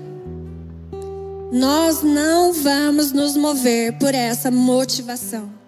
[1.51, 5.61] Nós não vamos nos mover por essa motivação.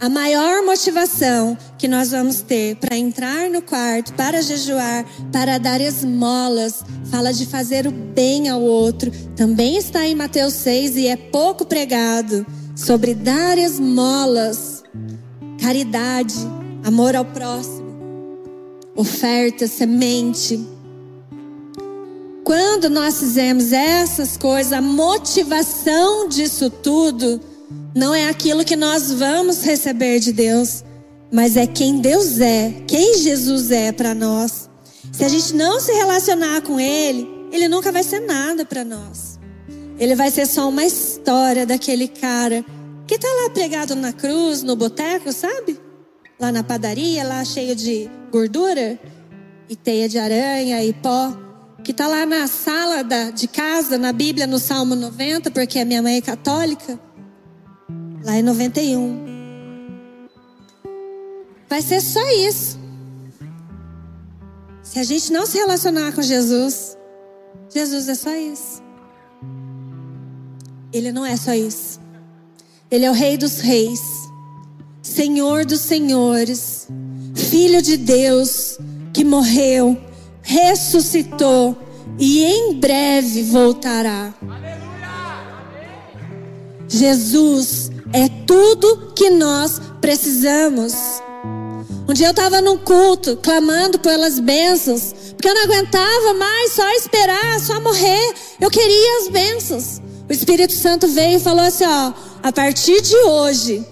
[0.00, 5.78] A maior motivação que nós vamos ter para entrar no quarto, para jejuar, para dar
[5.78, 9.10] esmolas, fala de fazer o bem ao outro.
[9.36, 14.82] Também está em Mateus 6 e é pouco pregado sobre dar esmolas,
[15.60, 16.34] caridade,
[16.82, 17.84] amor ao próximo,
[18.96, 20.66] oferta, semente.
[22.42, 27.49] Quando nós fizemos essas coisas, a motivação disso tudo
[27.94, 30.84] não é aquilo que nós vamos receber de Deus,
[31.32, 34.68] mas é quem Deus é, quem Jesus é para nós.
[35.12, 39.38] Se a gente não se relacionar com Ele, Ele nunca vai ser nada para nós.
[39.98, 42.64] Ele vai ser só uma história daquele cara
[43.06, 45.78] que está lá pregado na cruz, no boteco, sabe?
[46.38, 48.98] Lá na padaria, lá cheio de gordura
[49.68, 51.36] e teia de aranha e pó
[51.82, 55.84] que está lá na sala da, de casa, na Bíblia, no Salmo 90, porque a
[55.84, 56.98] minha mãe é católica.
[58.30, 60.28] Lá em 91.
[61.68, 62.78] Vai ser só isso.
[64.84, 66.96] Se a gente não se relacionar com Jesus,
[67.68, 68.80] Jesus é só isso.
[70.92, 71.98] Ele não é só isso.
[72.88, 74.00] Ele é o Rei dos Reis,
[75.02, 76.86] Senhor dos Senhores,
[77.34, 78.78] Filho de Deus,
[79.12, 80.00] que morreu
[80.40, 81.76] ressuscitou
[82.16, 84.32] e em breve voltará.
[86.88, 90.94] Jesus é tudo que nós precisamos.
[92.08, 96.90] Um dia eu estava num culto, clamando pelas bênçãos, porque eu não aguentava mais só
[96.92, 98.34] esperar, só morrer.
[98.60, 100.02] Eu queria as bênçãos.
[100.28, 103.84] O Espírito Santo veio e falou assim: ó, a partir de hoje,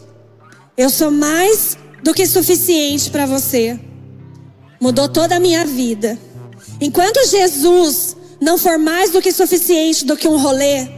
[0.77, 3.79] eu sou mais do que suficiente para você.
[4.81, 6.19] Mudou toda a minha vida.
[6.81, 10.89] Enquanto Jesus não for mais do que suficiente do que um rolê,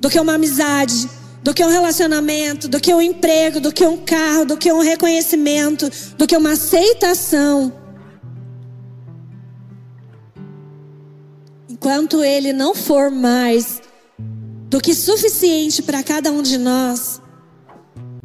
[0.00, 1.08] do que uma amizade,
[1.42, 4.80] do que um relacionamento, do que um emprego, do que um carro, do que um
[4.80, 7.72] reconhecimento, do que uma aceitação.
[11.68, 13.80] Enquanto ele não for mais
[14.68, 17.20] do que suficiente para cada um de nós,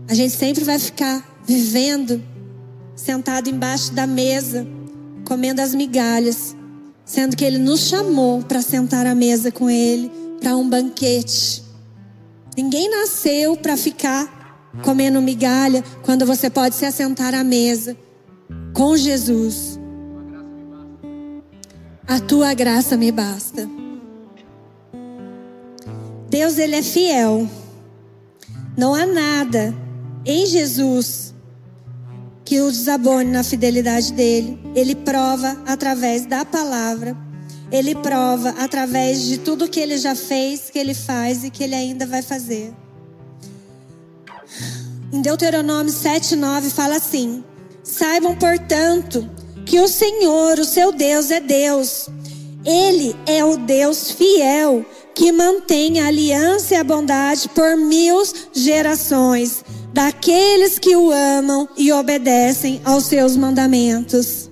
[0.07, 2.21] a gente sempre vai ficar vivendo
[2.95, 4.67] sentado embaixo da mesa,
[5.25, 6.55] comendo as migalhas,
[7.05, 11.62] sendo que ele nos chamou para sentar à mesa com ele, para um banquete.
[12.55, 17.97] Ninguém nasceu para ficar comendo migalha quando você pode se assentar à mesa
[18.73, 19.79] com Jesus.
[22.07, 23.67] A tua graça me basta.
[26.29, 27.47] Deus ele é fiel.
[28.77, 29.73] Não há nada
[30.25, 31.33] em Jesus
[32.43, 34.59] que o desabone na fidelidade dele.
[34.75, 37.15] Ele prova através da palavra
[37.73, 41.73] ele prova através de tudo que ele já fez, que ele faz e que ele
[41.73, 42.71] ainda vai fazer.
[45.11, 47.43] Em Deuteronômio 7:9 fala assim:
[47.83, 49.27] Saibam, portanto,
[49.65, 52.09] que o Senhor, o seu Deus, é Deus.
[52.63, 58.21] Ele é o Deus fiel que mantém a aliança e a bondade por mil
[58.51, 64.49] gerações daqueles que o amam e obedecem aos seus mandamentos.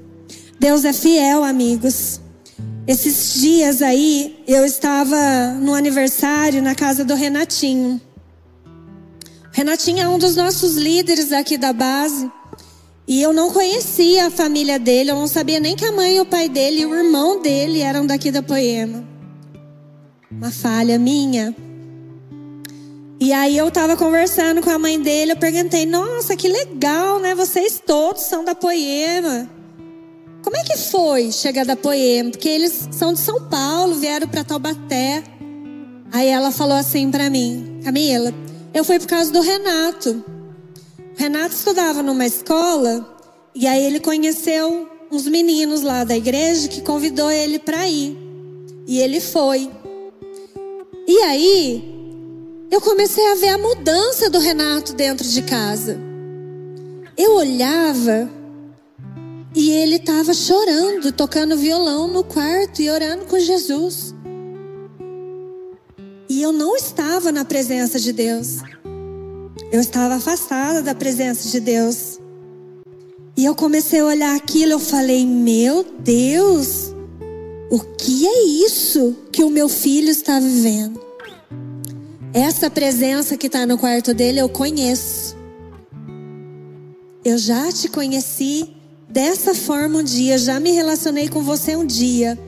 [0.60, 2.21] Deus é fiel, amigos.
[2.88, 8.02] Esses dias aí, eu estava no aniversário na casa do Renatinho.
[8.66, 8.70] O
[9.52, 12.30] Renatinho é um dos nossos líderes aqui da base.
[13.08, 16.22] E eu não conhecia a família dele, eu não sabia nem que a mãe e
[16.22, 19.04] o pai dele e o irmão dele eram daqui da Poema.
[20.32, 21.56] Uma falha minha.
[23.20, 27.36] E aí eu estava conversando com a mãe dele, eu perguntei: "Nossa, que legal, né?
[27.36, 29.61] Vocês todos são da Poema".
[30.44, 32.32] Como é que foi chegar da Poema?
[32.32, 35.24] Porque eles são de São Paulo, vieram para Taubaté.
[36.12, 38.34] Aí ela falou assim para mim, Camila,
[38.74, 40.24] eu fui por causa do Renato.
[41.16, 43.08] O Renato estudava numa escola
[43.54, 48.18] e aí ele conheceu uns meninos lá da igreja que convidou ele para ir.
[48.88, 49.70] E ele foi.
[51.08, 51.84] E aí
[52.72, 56.00] eu comecei a ver a mudança do Renato dentro de casa.
[57.16, 58.30] Eu olhava
[59.54, 64.16] e ele estava chorando, tocando violão no quarto e orando com Jesus.
[66.30, 68.60] E eu não estava na presença de Deus.
[69.72, 72.20] Eu estava afastada da presença de Deus.
[73.36, 76.94] E eu comecei a olhar aquilo, eu falei: "Meu Deus,
[77.70, 81.02] o que é isso que o meu filho está vivendo?"
[82.34, 85.36] Essa presença que está no quarto dele eu conheço.
[87.26, 88.81] Eu já te conheci
[89.12, 92.40] dessa forma um dia, já me relacionei com você um dia.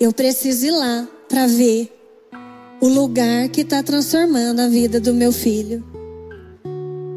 [0.00, 1.90] Eu preciso ir lá para ver
[2.80, 5.82] o lugar que está transformando a vida do meu filho.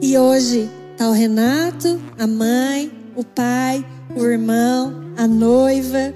[0.01, 3.83] E hoje tá o Renato, a mãe, o pai,
[4.15, 6.13] o irmão, a noiva,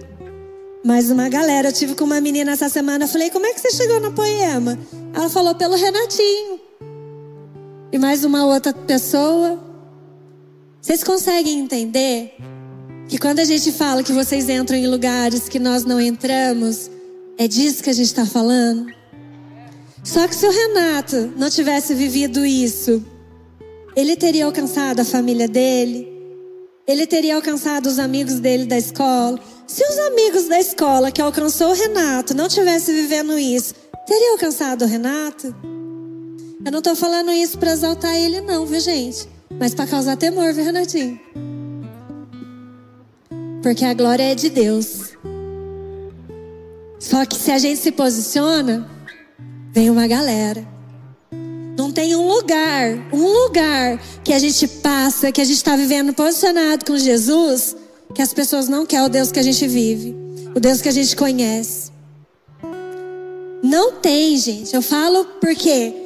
[0.86, 1.70] mais uma galera.
[1.70, 4.78] Eu tive com uma menina essa semana, falei: "Como é que você chegou na Poema?"
[5.12, 6.60] Ela falou: "Pelo Renatinho".
[7.92, 9.71] E mais uma outra pessoa,
[10.82, 12.34] vocês conseguem entender
[13.08, 16.90] que quando a gente fala que vocês entram em lugares que nós não entramos,
[17.38, 18.88] é disso que a gente está falando?
[20.04, 23.06] Só que se o Renato não tivesse vivido isso,
[23.96, 26.12] ele teria alcançado a família dele,
[26.88, 29.40] ele teria alcançado os amigos dele da escola.
[29.68, 33.76] Se os amigos da escola que alcançou o Renato não tivessem vivendo isso,
[34.08, 35.56] teria alcançado o Renato?
[36.66, 39.28] Eu não estou falando isso para exaltar ele, não, viu, gente?
[39.60, 41.20] Mas para causar temor, viu, Renatinho?
[43.62, 45.12] Porque a glória é de Deus.
[47.00, 48.90] Só que se a gente se posiciona,
[49.72, 50.68] vem uma galera.
[51.78, 56.14] Não tem um lugar, um lugar que a gente passa, que a gente está vivendo
[56.14, 57.76] posicionado com Jesus,
[58.14, 60.16] que as pessoas não querem o Deus que a gente vive,
[60.56, 61.92] o Deus que a gente conhece.
[63.64, 64.74] Não tem, gente.
[64.74, 66.01] Eu falo porque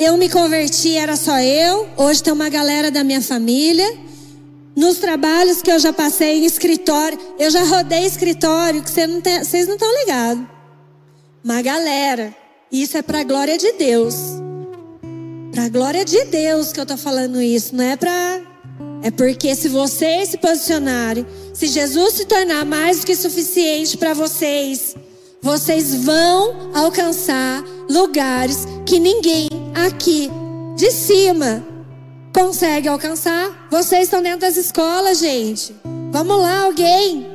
[0.00, 1.86] eu me converti, era só eu.
[1.94, 3.86] Hoje tem uma galera da minha família.
[4.74, 9.74] Nos trabalhos que eu já passei em escritório, eu já rodei escritório que vocês não
[9.74, 10.42] estão ligados.
[11.44, 12.34] Uma galera.
[12.72, 14.14] Isso é para a glória de Deus.
[15.52, 18.40] Para a glória de Deus que eu estou falando isso, não é para
[19.02, 24.14] É porque se vocês se posicionarem, se Jesus se tornar mais do que suficiente para
[24.14, 24.96] vocês,
[25.42, 30.30] vocês vão alcançar lugares que ninguém aqui
[30.76, 31.64] de cima
[32.34, 33.68] consegue alcançar.
[33.70, 35.74] Vocês estão dentro das escolas, gente.
[36.10, 37.26] Vamos lá, alguém.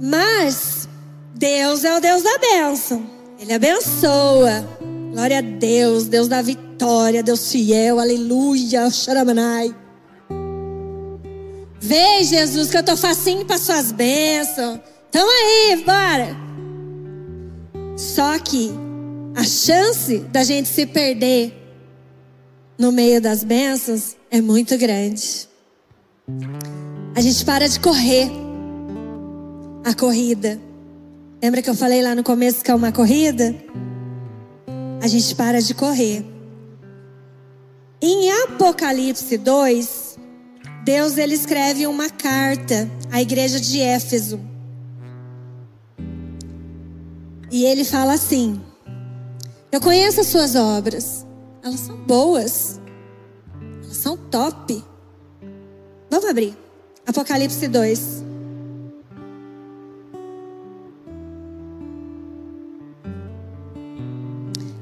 [0.00, 0.88] Mas
[1.34, 3.04] Deus é o Deus da bênção.
[3.38, 4.66] Ele abençoa.
[5.12, 9.74] Glória a Deus, Deus da vitória, Deus fiel, aleluia, xaramanai.
[11.80, 14.78] Vem, Jesus, que eu tô facinho para suas bênçãos.
[15.10, 16.36] Tamo aí, bora.
[17.96, 18.70] Só que
[19.38, 21.54] a chance da gente se perder
[22.76, 25.48] no meio das bênçãos é muito grande.
[27.14, 28.28] A gente para de correr
[29.84, 30.60] a corrida.
[31.40, 33.54] Lembra que eu falei lá no começo que é uma corrida?
[35.00, 36.24] A gente para de correr.
[38.02, 40.18] Em Apocalipse 2,
[40.84, 44.40] Deus ele escreve uma carta à igreja de Éfeso.
[47.52, 48.60] E ele fala assim:
[49.70, 51.26] Eu conheço as suas obras.
[51.62, 52.80] Elas são boas.
[53.82, 54.82] Elas são top.
[56.10, 56.56] Vamos abrir.
[57.06, 58.24] Apocalipse 2.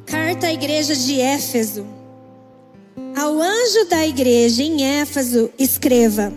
[0.07, 1.87] Carta à igreja de Éfeso.
[3.17, 6.33] Ao anjo da igreja em Éfeso, escreva: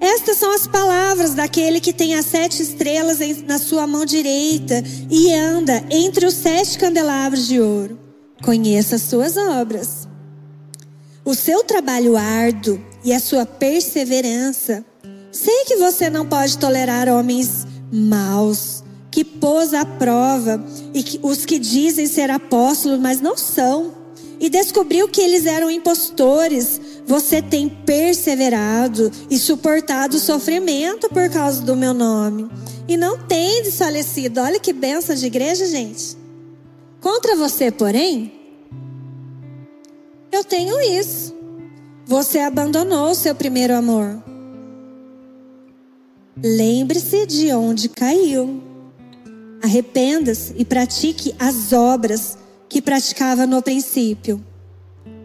[0.00, 5.32] estas são as palavras daquele que tem as sete estrelas na sua mão direita e
[5.32, 7.98] anda entre os sete candelabros de ouro.
[8.42, 10.06] Conheça as suas obras.
[11.24, 14.84] O seu trabalho árduo e a sua perseverança.
[15.32, 21.44] Sei que você não pode tolerar homens maus, que pôs à prova, e que, os
[21.44, 23.97] que dizem ser apóstolos, mas não são.
[24.40, 31.62] E descobriu que eles eram impostores você tem perseverado e suportado o sofrimento por causa
[31.62, 32.50] do meu nome.
[32.86, 34.40] E não tem desfalecido.
[34.40, 36.16] Olha que benção de igreja, gente.
[37.00, 38.32] Contra você, porém,
[40.30, 41.34] eu tenho isso.
[42.04, 44.22] Você abandonou o seu primeiro amor.
[46.42, 48.62] Lembre-se de onde caiu.
[49.62, 52.38] Arrependa-se e pratique as obras
[52.78, 54.40] que praticava no princípio.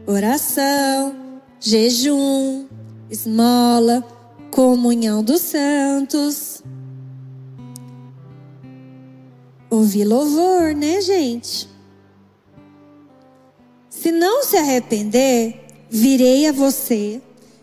[0.08, 1.16] Oração,
[1.60, 2.66] jejum,
[3.12, 4.04] esmola,
[4.50, 6.64] comunhão dos santos.
[9.70, 11.70] Ouvir louvor, né, gente?
[13.88, 17.22] Se não se arrepender, virei a você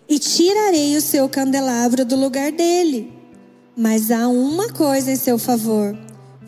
[0.08, 3.12] e tirarei o seu candelabro do lugar dele.
[3.76, 5.98] Mas há uma coisa em seu favor.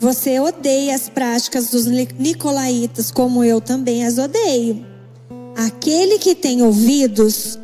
[0.03, 4.85] Você odeia as práticas dos nicolaítas, como eu também as odeio.
[5.57, 7.57] Aquele que tem ouvidos,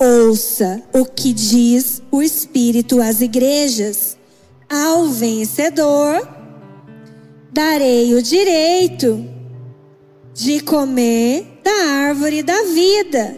[0.00, 4.16] ouça o que diz o Espírito às igrejas.
[4.66, 6.26] Ao vencedor,
[7.52, 9.22] darei o direito
[10.32, 13.36] de comer da árvore da vida,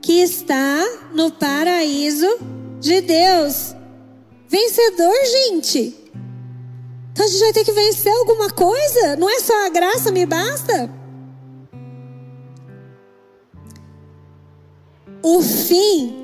[0.00, 2.28] que está no paraíso
[2.78, 3.74] de Deus.
[4.48, 5.14] Vencedor,
[5.50, 6.07] gente.
[7.18, 9.16] Então a gente vai ter que vencer alguma coisa?
[9.16, 10.88] Não é só a graça me basta?
[15.20, 16.14] O fim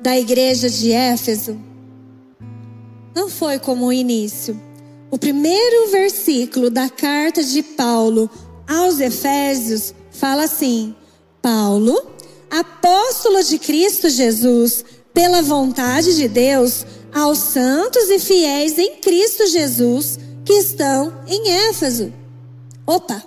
[0.00, 1.58] da igreja de Éfeso
[3.12, 4.56] não foi como o início.
[5.10, 8.30] O primeiro versículo da carta de Paulo
[8.68, 10.94] aos Efésios fala assim:
[11.42, 12.06] Paulo,
[12.48, 20.18] apóstolo de Cristo Jesus, pela vontade de Deus, aos santos e fiéis em Cristo Jesus
[20.44, 22.12] que estão em Éfeso.
[22.86, 23.22] Opa!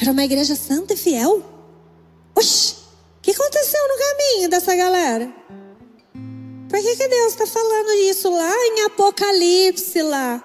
[0.00, 1.42] Era uma igreja santa e fiel?
[2.34, 2.74] Oxi!
[3.18, 5.32] O que aconteceu no caminho dessa galera?
[6.68, 10.42] Por que, que Deus está falando isso lá em Apocalipse lá?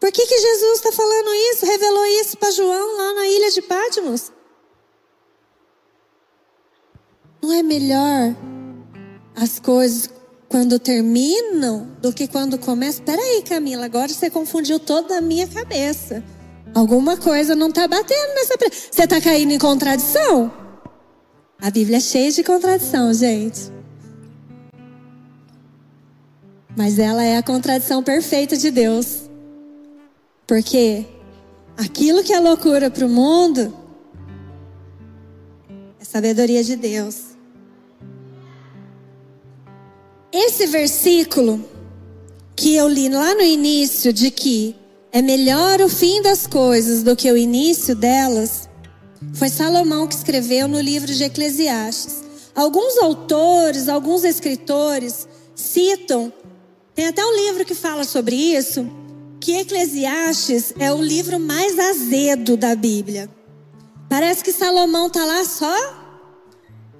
[0.00, 1.64] Por que, que Jesus está falando isso?
[1.64, 4.32] Revelou isso para João lá na ilha de Patmos?
[7.40, 8.34] Não é melhor
[9.34, 10.10] as coisas
[10.48, 13.00] quando terminam do que quando começam?
[13.00, 16.24] Espera aí, Camila, agora você confundiu toda a minha cabeça.
[16.74, 18.54] Alguma coisa não está batendo nessa.
[18.90, 20.52] Você está caindo em contradição?
[21.60, 23.72] A Bíblia é cheia de contradição, gente.
[26.76, 29.28] Mas ela é a contradição perfeita de Deus.
[30.46, 31.04] Porque
[31.76, 33.76] aquilo que é loucura para o mundo
[36.00, 37.27] é sabedoria de Deus.
[40.32, 41.64] Esse versículo
[42.54, 44.76] que eu li lá no início, de que
[45.10, 48.68] é melhor o fim das coisas do que o início delas,
[49.34, 52.22] foi Salomão que escreveu no livro de Eclesiastes.
[52.54, 56.32] alguns autores, alguns escritores citam,
[56.94, 58.86] tem até um livro que fala sobre isso,
[59.40, 63.30] que Eclesiastes é o livro mais azedo da Bíblia.
[64.08, 65.76] Parece que Salomão tá lá só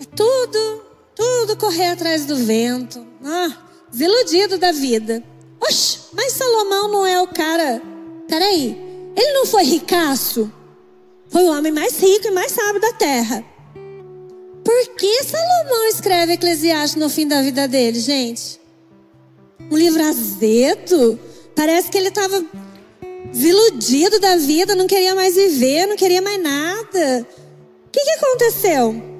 [0.00, 0.87] é tudo,
[1.18, 3.04] tudo correr atrás do vento.
[3.24, 3.52] Ah,
[3.90, 5.20] desiludido da vida.
[5.60, 7.82] Oxe, mas Salomão não é o cara.
[8.28, 8.80] Peraí,
[9.16, 10.52] ele não foi ricaço?
[11.28, 13.44] Foi o homem mais rico e mais sábio da terra.
[14.64, 18.60] Por que Salomão escreve Eclesiastes no fim da vida dele, gente?
[19.70, 21.18] Um livro azedo?
[21.56, 22.44] Parece que ele estava
[23.32, 27.26] desiludido da vida, não queria mais viver, não queria mais nada.
[27.86, 29.17] O que, que aconteceu?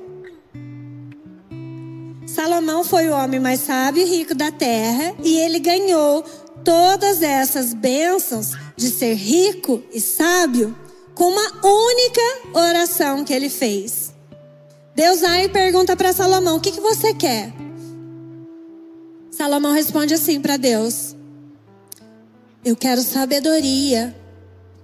[2.38, 6.22] Salomão foi o homem mais sábio e rico da terra e ele ganhou
[6.64, 10.72] todas essas bênçãos de ser rico e sábio
[11.16, 12.20] com uma única
[12.54, 14.14] oração que ele fez.
[14.94, 17.52] Deus aí pergunta para Salomão: O que, que você quer?
[19.32, 21.16] Salomão responde assim para Deus:
[22.64, 24.16] Eu quero sabedoria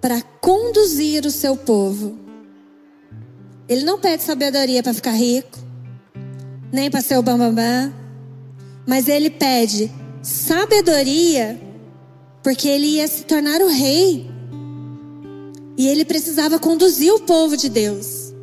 [0.01, 2.19] para conduzir o seu povo.
[3.69, 5.64] Ele não pede sabedoria para ficar rico,
[6.75, 7.95] nem para ser o bambambam, bam, bam,
[8.85, 11.61] mas ele pede sabedoria
[12.43, 14.29] porque ele ia se tornar o rei
[15.77, 18.35] e ele precisava conduzir o povo de Deus.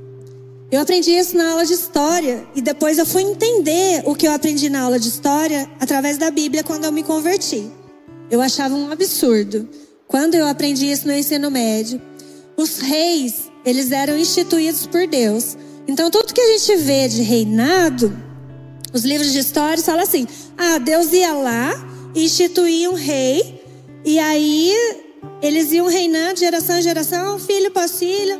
[0.71, 4.32] Eu aprendi isso na aula de história e depois eu fui entender o que eu
[4.32, 7.69] aprendi na aula de história através da Bíblia quando eu me converti.
[8.29, 9.67] Eu achava um absurdo.
[10.07, 12.01] Quando eu aprendi isso no ensino médio,
[12.55, 15.57] os reis, eles eram instituídos por Deus.
[15.91, 18.17] Então tudo que a gente vê de reinado,
[18.93, 20.25] os livros de história falam assim:
[20.57, 21.73] "Ah, Deus ia lá
[22.15, 23.61] instituía um rei,
[24.05, 24.73] e aí
[25.41, 28.39] eles iam reinando de geração em geração, filho após filho,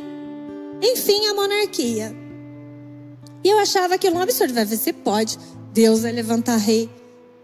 [0.80, 2.16] enfim, a monarquia.
[3.44, 4.54] E eu achava aquilo um absurdo.
[4.54, 5.38] Vai ver se pode.
[5.74, 6.88] Deus vai levantar rei.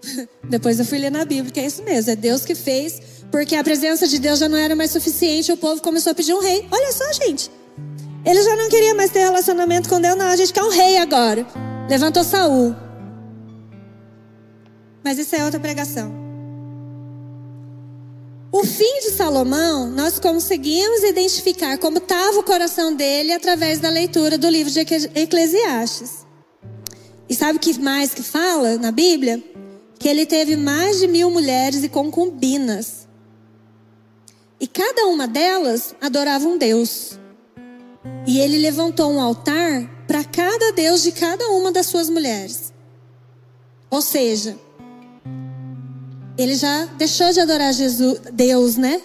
[0.48, 2.10] Depois eu fui ler na Bíblia, que é isso mesmo.
[2.10, 3.00] É Deus que fez,
[3.30, 5.52] porque a presença de Deus já não era mais suficiente.
[5.52, 6.66] O povo começou a pedir um rei.
[6.70, 7.50] Olha só, gente.
[8.24, 10.26] Ele já não queria mais ter relacionamento com Deus, não.
[10.26, 11.46] A gente quer um rei agora.
[11.88, 12.74] Levantou Saul.
[15.02, 16.12] Mas isso é outra pregação.
[18.50, 24.38] O fim de Salomão, nós conseguimos identificar como estava o coração dele através da leitura
[24.38, 26.26] do livro de Eclesiastes.
[27.28, 29.42] E sabe o que mais que fala na Bíblia?
[29.98, 33.06] Que ele teve mais de mil mulheres e concubinas.
[34.58, 37.18] E cada uma delas adorava um Deus.
[38.28, 42.74] E ele levantou um altar para cada Deus de cada uma das suas mulheres.
[43.90, 44.54] Ou seja,
[46.36, 49.00] ele já deixou de adorar Jesus, Deus, né?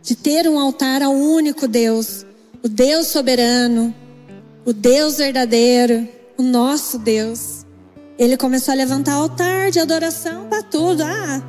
[0.00, 2.24] De ter um altar ao único Deus,
[2.62, 3.92] o Deus soberano,
[4.64, 6.06] o Deus verdadeiro,
[6.38, 7.66] o nosso Deus.
[8.16, 11.02] Ele começou a levantar altar de adoração para tudo.
[11.02, 11.42] Ah,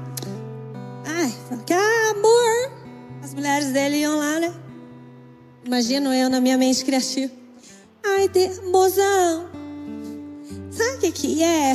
[1.06, 1.32] ai,
[1.68, 2.72] que amor.
[3.22, 4.52] As mulheres dele iam lá, né?
[5.64, 7.32] Imagino eu na minha mente criativa.
[8.04, 9.48] Ai, de, mozão,
[10.72, 11.74] sabe o que, que é?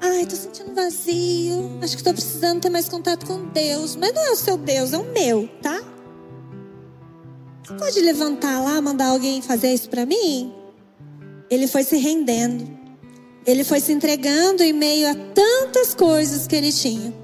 [0.00, 1.78] Ai, tô sentindo vazio.
[1.82, 3.96] Acho que tô precisando ter mais contato com Deus.
[3.96, 5.80] Mas não é o seu Deus, é o meu, tá?
[7.62, 10.52] Você pode levantar lá, mandar alguém fazer isso para mim?
[11.48, 12.68] Ele foi se rendendo.
[13.46, 17.14] Ele foi se entregando em meio a tantas coisas que ele tinha.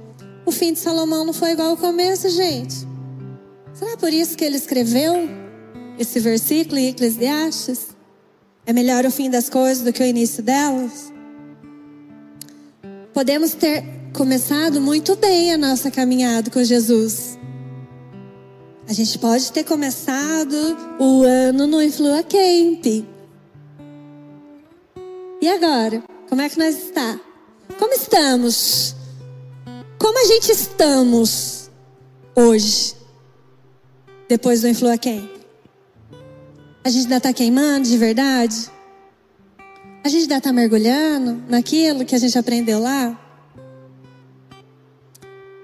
[0.45, 2.86] O fim de Salomão não foi igual ao começo, gente.
[3.79, 5.29] Será por isso que ele escreveu
[5.99, 7.89] esse versículo em Eclesiastes?
[8.65, 11.13] É melhor o fim das coisas do que o início delas?
[13.13, 17.39] Podemos ter começado muito bem a nossa caminhada com Jesus.
[18.89, 20.57] A gente pode ter começado
[20.99, 22.87] o ano no Influa Camp.
[25.43, 26.03] E agora?
[26.31, 27.21] Como é que nós está?
[27.79, 28.97] Como estamos?
[29.99, 31.71] Como a gente estamos
[32.35, 32.97] hoje?
[34.29, 35.31] Depois do Influa Camp?
[36.83, 38.71] A gente ainda está queimando de verdade?
[40.05, 43.19] A gente ainda está mergulhando naquilo que a gente aprendeu lá?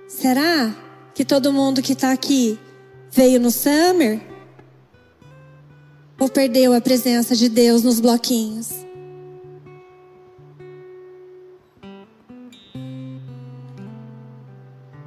[0.09, 0.75] Será
[1.15, 2.59] que todo mundo que está aqui
[3.11, 4.21] veio no Summer?
[6.19, 8.71] Ou perdeu a presença de Deus nos bloquinhos?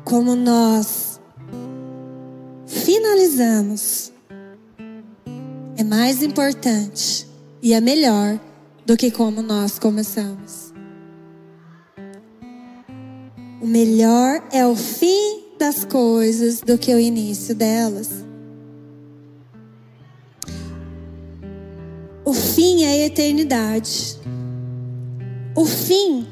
[0.03, 1.04] Como nós
[2.75, 4.11] finalizamos
[5.77, 7.25] é mais importante
[7.61, 8.39] e é melhor
[8.85, 10.73] do que como nós começamos.
[13.61, 18.09] O melhor é o fim das coisas do que o início delas.
[22.23, 24.19] O fim é a eternidade.
[25.55, 26.27] O fim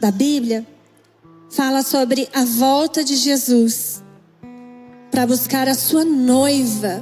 [0.00, 0.66] da Bíblia
[1.50, 3.93] fala sobre a volta de Jesus
[5.14, 7.00] para buscar a sua noiva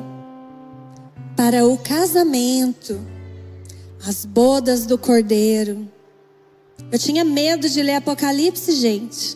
[1.34, 3.00] para o casamento,
[4.06, 5.90] as bodas do cordeiro.
[6.92, 9.34] Eu tinha medo de ler Apocalipse, gente.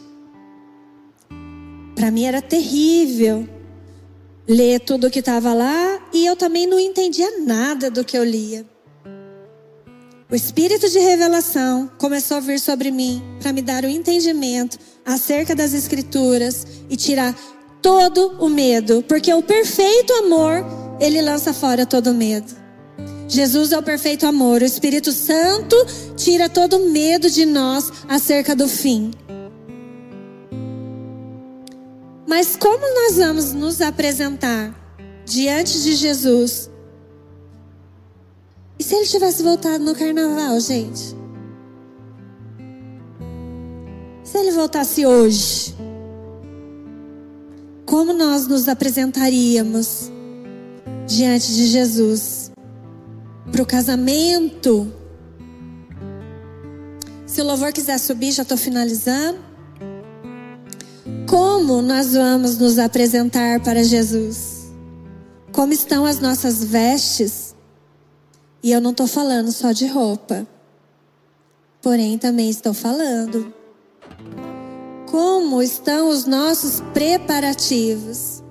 [1.94, 3.48] Para mim era terrível
[4.46, 8.22] ler tudo o que estava lá e eu também não entendia nada do que eu
[8.22, 8.66] lia.
[10.30, 15.54] O espírito de revelação começou a vir sobre mim para me dar o entendimento acerca
[15.54, 17.34] das escrituras e tirar
[17.82, 20.64] todo o medo, porque o perfeito amor,
[21.00, 22.54] ele lança fora todo medo.
[23.28, 25.76] Jesus é o perfeito amor, o Espírito Santo
[26.16, 29.10] tira todo o medo de nós acerca do fim.
[32.26, 34.74] Mas como nós vamos nos apresentar
[35.24, 36.70] diante de Jesus?
[38.78, 41.16] E se ele tivesse voltado no carnaval, gente?
[44.22, 45.75] Se ele voltasse hoje?
[47.86, 50.10] Como nós nos apresentaríamos
[51.06, 52.50] diante de Jesus
[53.50, 54.92] para o casamento.
[57.24, 59.38] Se o louvor quiser subir, já estou finalizando.
[61.28, 64.66] Como nós vamos nos apresentar para Jesus?
[65.52, 67.54] Como estão as nossas vestes?
[68.62, 70.44] E eu não estou falando só de roupa,
[71.80, 73.54] porém também estou falando
[75.16, 78.42] como estão os nossos preparativos?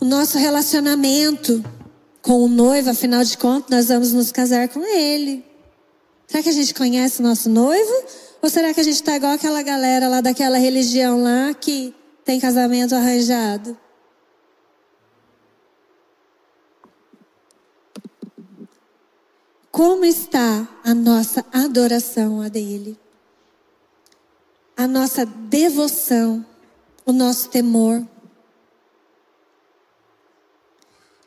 [0.00, 1.62] O nosso relacionamento
[2.20, 5.44] com o noivo, afinal de contas, nós vamos nos casar com ele.
[6.26, 8.04] Será que a gente conhece o nosso noivo?
[8.42, 11.94] Ou será que a gente está igual aquela galera lá daquela religião lá que
[12.24, 13.78] tem casamento arranjado?
[19.70, 23.03] Como está a nossa adoração a dele?
[24.76, 26.44] A nossa devoção,
[27.06, 28.04] o nosso temor.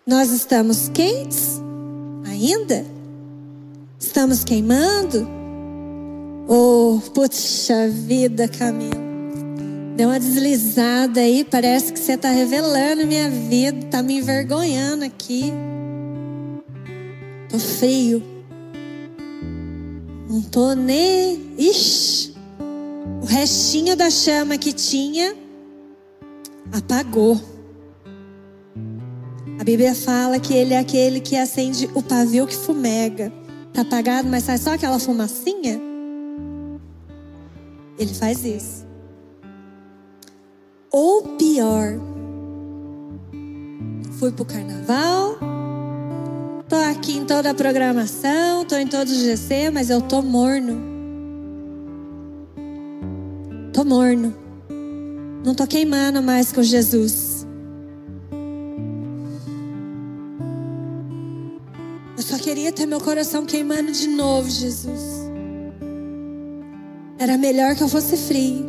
[0.06, 1.62] Nós estamos quentes
[2.26, 2.86] ainda?
[4.00, 5.28] Estamos queimando?
[6.48, 9.08] Oh, puxa vida, Camila.
[9.98, 15.52] Deu uma deslizada aí, parece que você está revelando minha vida, está me envergonhando aqui.
[17.50, 18.24] Tô frio.
[20.30, 21.54] Não tô nem.
[21.58, 22.37] Ixi,
[23.28, 25.36] o restinho da chama que tinha
[26.72, 27.38] apagou.
[29.60, 33.34] A Bíblia fala que ele é aquele que acende o pavio que fumega.
[33.74, 35.78] Tá apagado, mas sai só aquela fumacinha?
[38.00, 38.88] Ele faz isso.
[40.90, 42.00] Ou pior,
[44.20, 45.38] fui pro carnaval,
[46.70, 50.97] tô aqui em toda a programação, tô em todos os GC, mas eu tô morno.
[53.78, 54.34] Tô morno.
[55.46, 57.46] Não tô queimando mais com Jesus.
[62.18, 65.30] Eu só queria ter meu coração queimando de novo, Jesus.
[67.20, 68.66] Era melhor que eu fosse frio.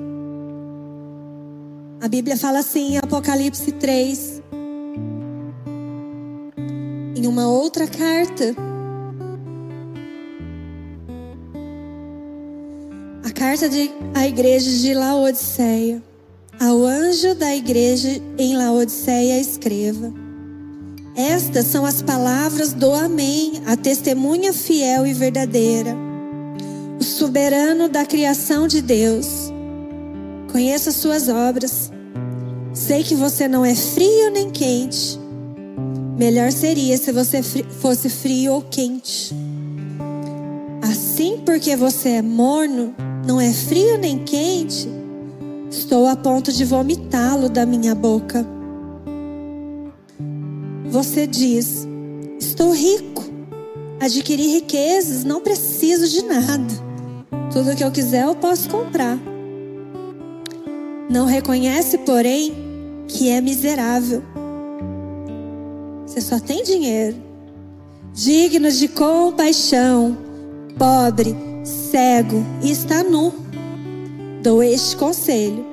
[2.03, 4.43] A Bíblia fala assim em Apocalipse 3.
[7.17, 8.55] Em uma outra carta.
[13.39, 16.03] Carta de, à igreja de Laodiceia.
[16.59, 20.13] Ao anjo da igreja em Laodiceia escreva:
[21.15, 25.95] Estas são as palavras do Amém, a testemunha fiel e verdadeira,
[26.99, 29.53] o soberano da criação de Deus.
[30.51, 31.93] Conheço as suas obras.
[32.75, 35.17] Sei que você não é frio nem quente.
[36.19, 39.33] Melhor seria se você fosse frio ou quente.
[40.83, 42.95] Assim, porque você é morno,
[43.29, 44.89] não é frio nem quente,
[45.71, 48.47] estou a ponto de vomitá-lo da minha boca.
[50.87, 51.87] Você diz:
[52.41, 53.23] Estou rico,
[54.01, 56.89] adquiri riquezas, não preciso de nada.
[57.53, 59.19] Tudo que eu quiser eu posso comprar.
[61.11, 62.55] Não reconhece, porém,
[63.07, 64.23] que é miserável.
[66.07, 67.17] Você só tem dinheiro.
[68.15, 70.17] Digno de compaixão,
[70.79, 73.33] pobre, cego e está nu.
[74.43, 75.65] Dou este conselho: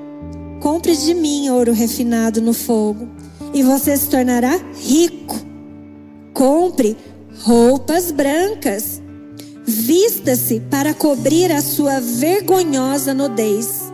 [0.60, 3.08] compre de mim ouro refinado no fogo,
[3.54, 5.36] e você se tornará rico.
[6.32, 6.96] Compre
[7.42, 9.00] roupas brancas.
[9.64, 13.92] Vista-se para cobrir a sua vergonhosa nudez.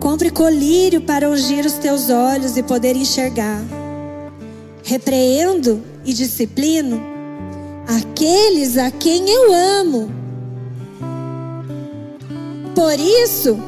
[0.00, 3.62] Compre colírio para ungir os teus olhos e poder enxergar.
[4.82, 7.00] Repreendo e disciplino
[7.86, 10.21] aqueles a quem eu amo
[12.74, 13.58] Por isso,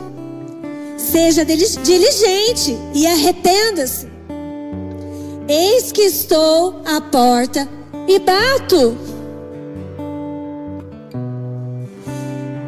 [0.97, 4.09] seja diligente e arrependa-se.
[5.47, 7.69] Eis que estou à porta
[8.09, 8.97] e bato.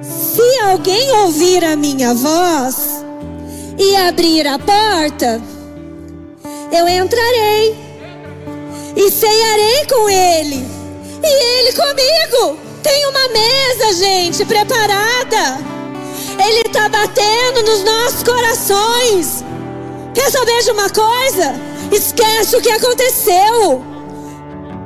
[0.03, 3.03] Se alguém ouvir a minha voz
[3.79, 5.41] e abrir a porta,
[6.71, 7.75] eu entrarei
[8.95, 10.67] e ceiarei com ele
[11.23, 12.59] e ele comigo.
[12.83, 15.76] Tem uma mesa, gente, preparada.
[16.39, 19.45] Ele está batendo nos nossos corações.
[20.15, 21.55] Quer saber de uma coisa?
[21.93, 23.85] Esquece o que aconteceu.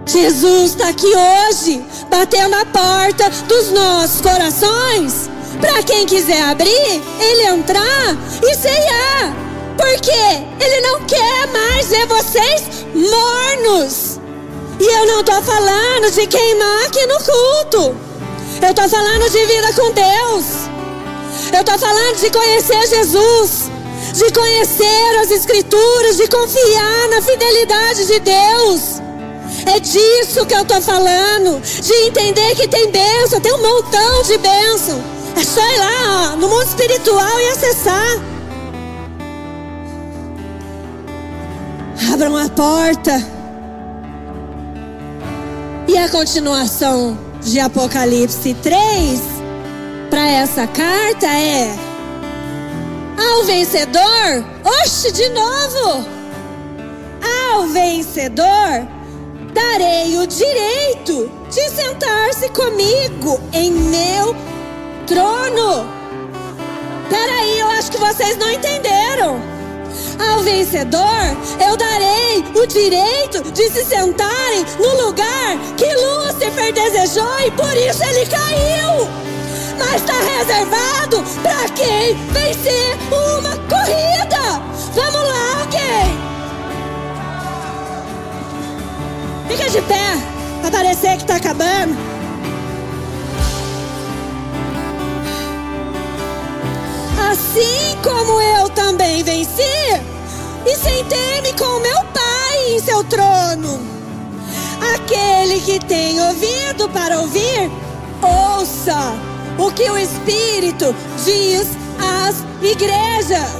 [0.07, 5.31] Jesus está aqui hoje, batendo a porta dos nossos corações.
[5.61, 9.35] Para quem quiser abrir, ele entrar e ceiar.
[9.77, 12.63] Porque ele não quer mais ver vocês
[12.95, 14.21] mornos.
[14.81, 17.97] E eu não estou falando de queimar aqui no culto.
[18.63, 20.60] Eu estou falando de vida com Deus.
[21.53, 23.71] Eu estou falando de conhecer Jesus.
[24.15, 26.17] De conhecer as Escrituras.
[26.17, 29.01] De confiar na fidelidade de Deus.
[29.67, 31.61] É disso que eu estou falando.
[31.61, 33.41] De entender que tem bênção.
[33.41, 35.03] Tem um montão de bênção.
[35.37, 38.19] É só ir lá ó, no mundo espiritual e acessar.
[42.13, 43.27] Abram a porta.
[45.89, 49.40] E a continuação de Apocalipse 3
[50.11, 51.73] para essa carta é:
[53.17, 54.45] Ao vencedor,
[54.83, 56.05] oxe, de novo!
[57.53, 58.87] Ao vencedor,
[59.55, 64.35] darei o direito de sentar-se comigo em meu
[65.07, 65.89] trono.
[67.09, 69.41] Peraí, eu acho que vocês não entenderam.
[70.19, 71.01] Ao vencedor,
[71.67, 78.03] eu darei o direito de se sentarem no lugar que Lúcifer desejou e por isso
[78.05, 79.30] ele caiu.
[79.81, 84.63] Mas está reservado para quem vencer uma corrida.
[84.95, 86.21] Vamos lá, alguém.
[89.49, 90.19] Fica de pé,
[90.61, 91.97] para parecer que está acabando.
[97.33, 99.63] Assim como eu também venci,
[100.67, 103.81] e sentei-me com meu Pai em seu trono.
[104.95, 107.71] Aquele que tem ouvido para ouvir,
[108.23, 109.30] ouça
[109.61, 113.51] o que o Espírito diz às igrejas.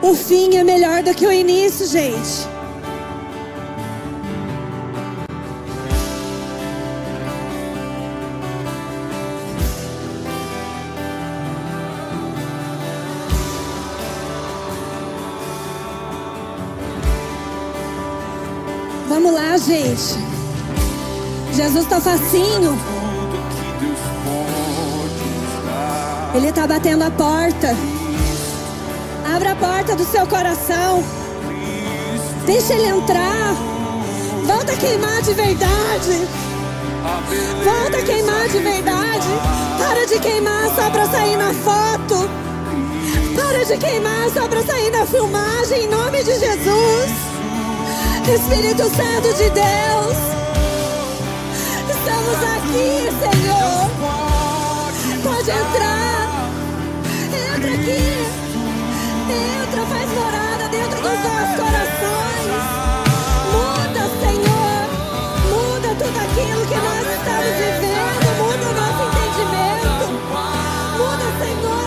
[0.00, 2.48] O fim é melhor do que o início, gente.
[19.08, 20.31] Vamos lá, gente.
[21.52, 22.78] Jesus está facinho.
[26.34, 27.76] Ele está batendo a porta.
[29.34, 31.04] Abra a porta do seu coração.
[32.46, 33.54] Deixa ele entrar.
[34.46, 36.28] Volta a queimar de verdade.
[37.64, 39.28] Volta a queimar de verdade.
[39.78, 42.28] Para de queimar só para sair na foto.
[43.36, 47.32] Para de queimar só para sair na filmagem em nome de Jesus.
[48.28, 50.16] Espírito Santo de Deus,
[52.72, 53.90] aqui, Senhor.
[55.22, 56.50] Pode entrar,
[57.54, 58.04] entra aqui,
[59.30, 62.64] entra, faz morada dentro dos nossos corações.
[63.52, 64.80] Muda, Senhor,
[65.52, 70.04] muda tudo aquilo que nós estamos vivendo, muda o nosso entendimento,
[70.98, 71.81] muda, Senhor,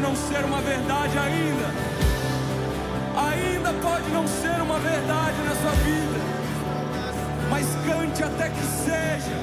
[0.00, 1.66] pode não ser uma verdade ainda.
[3.28, 6.20] Ainda pode não ser uma verdade na sua vida.
[7.50, 9.36] Mas cante até que seja.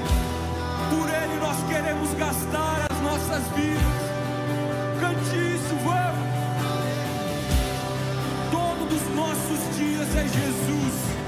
[0.90, 3.84] Por Ele nós queremos gastar as nossas vidas.
[5.00, 6.28] cante isso, vamos.
[8.52, 11.27] Dono dos nossos dias é Jesus.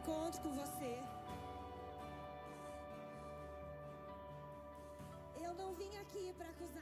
[0.00, 0.98] Encontro com você.
[5.42, 6.79] Eu não vim aqui para acusar.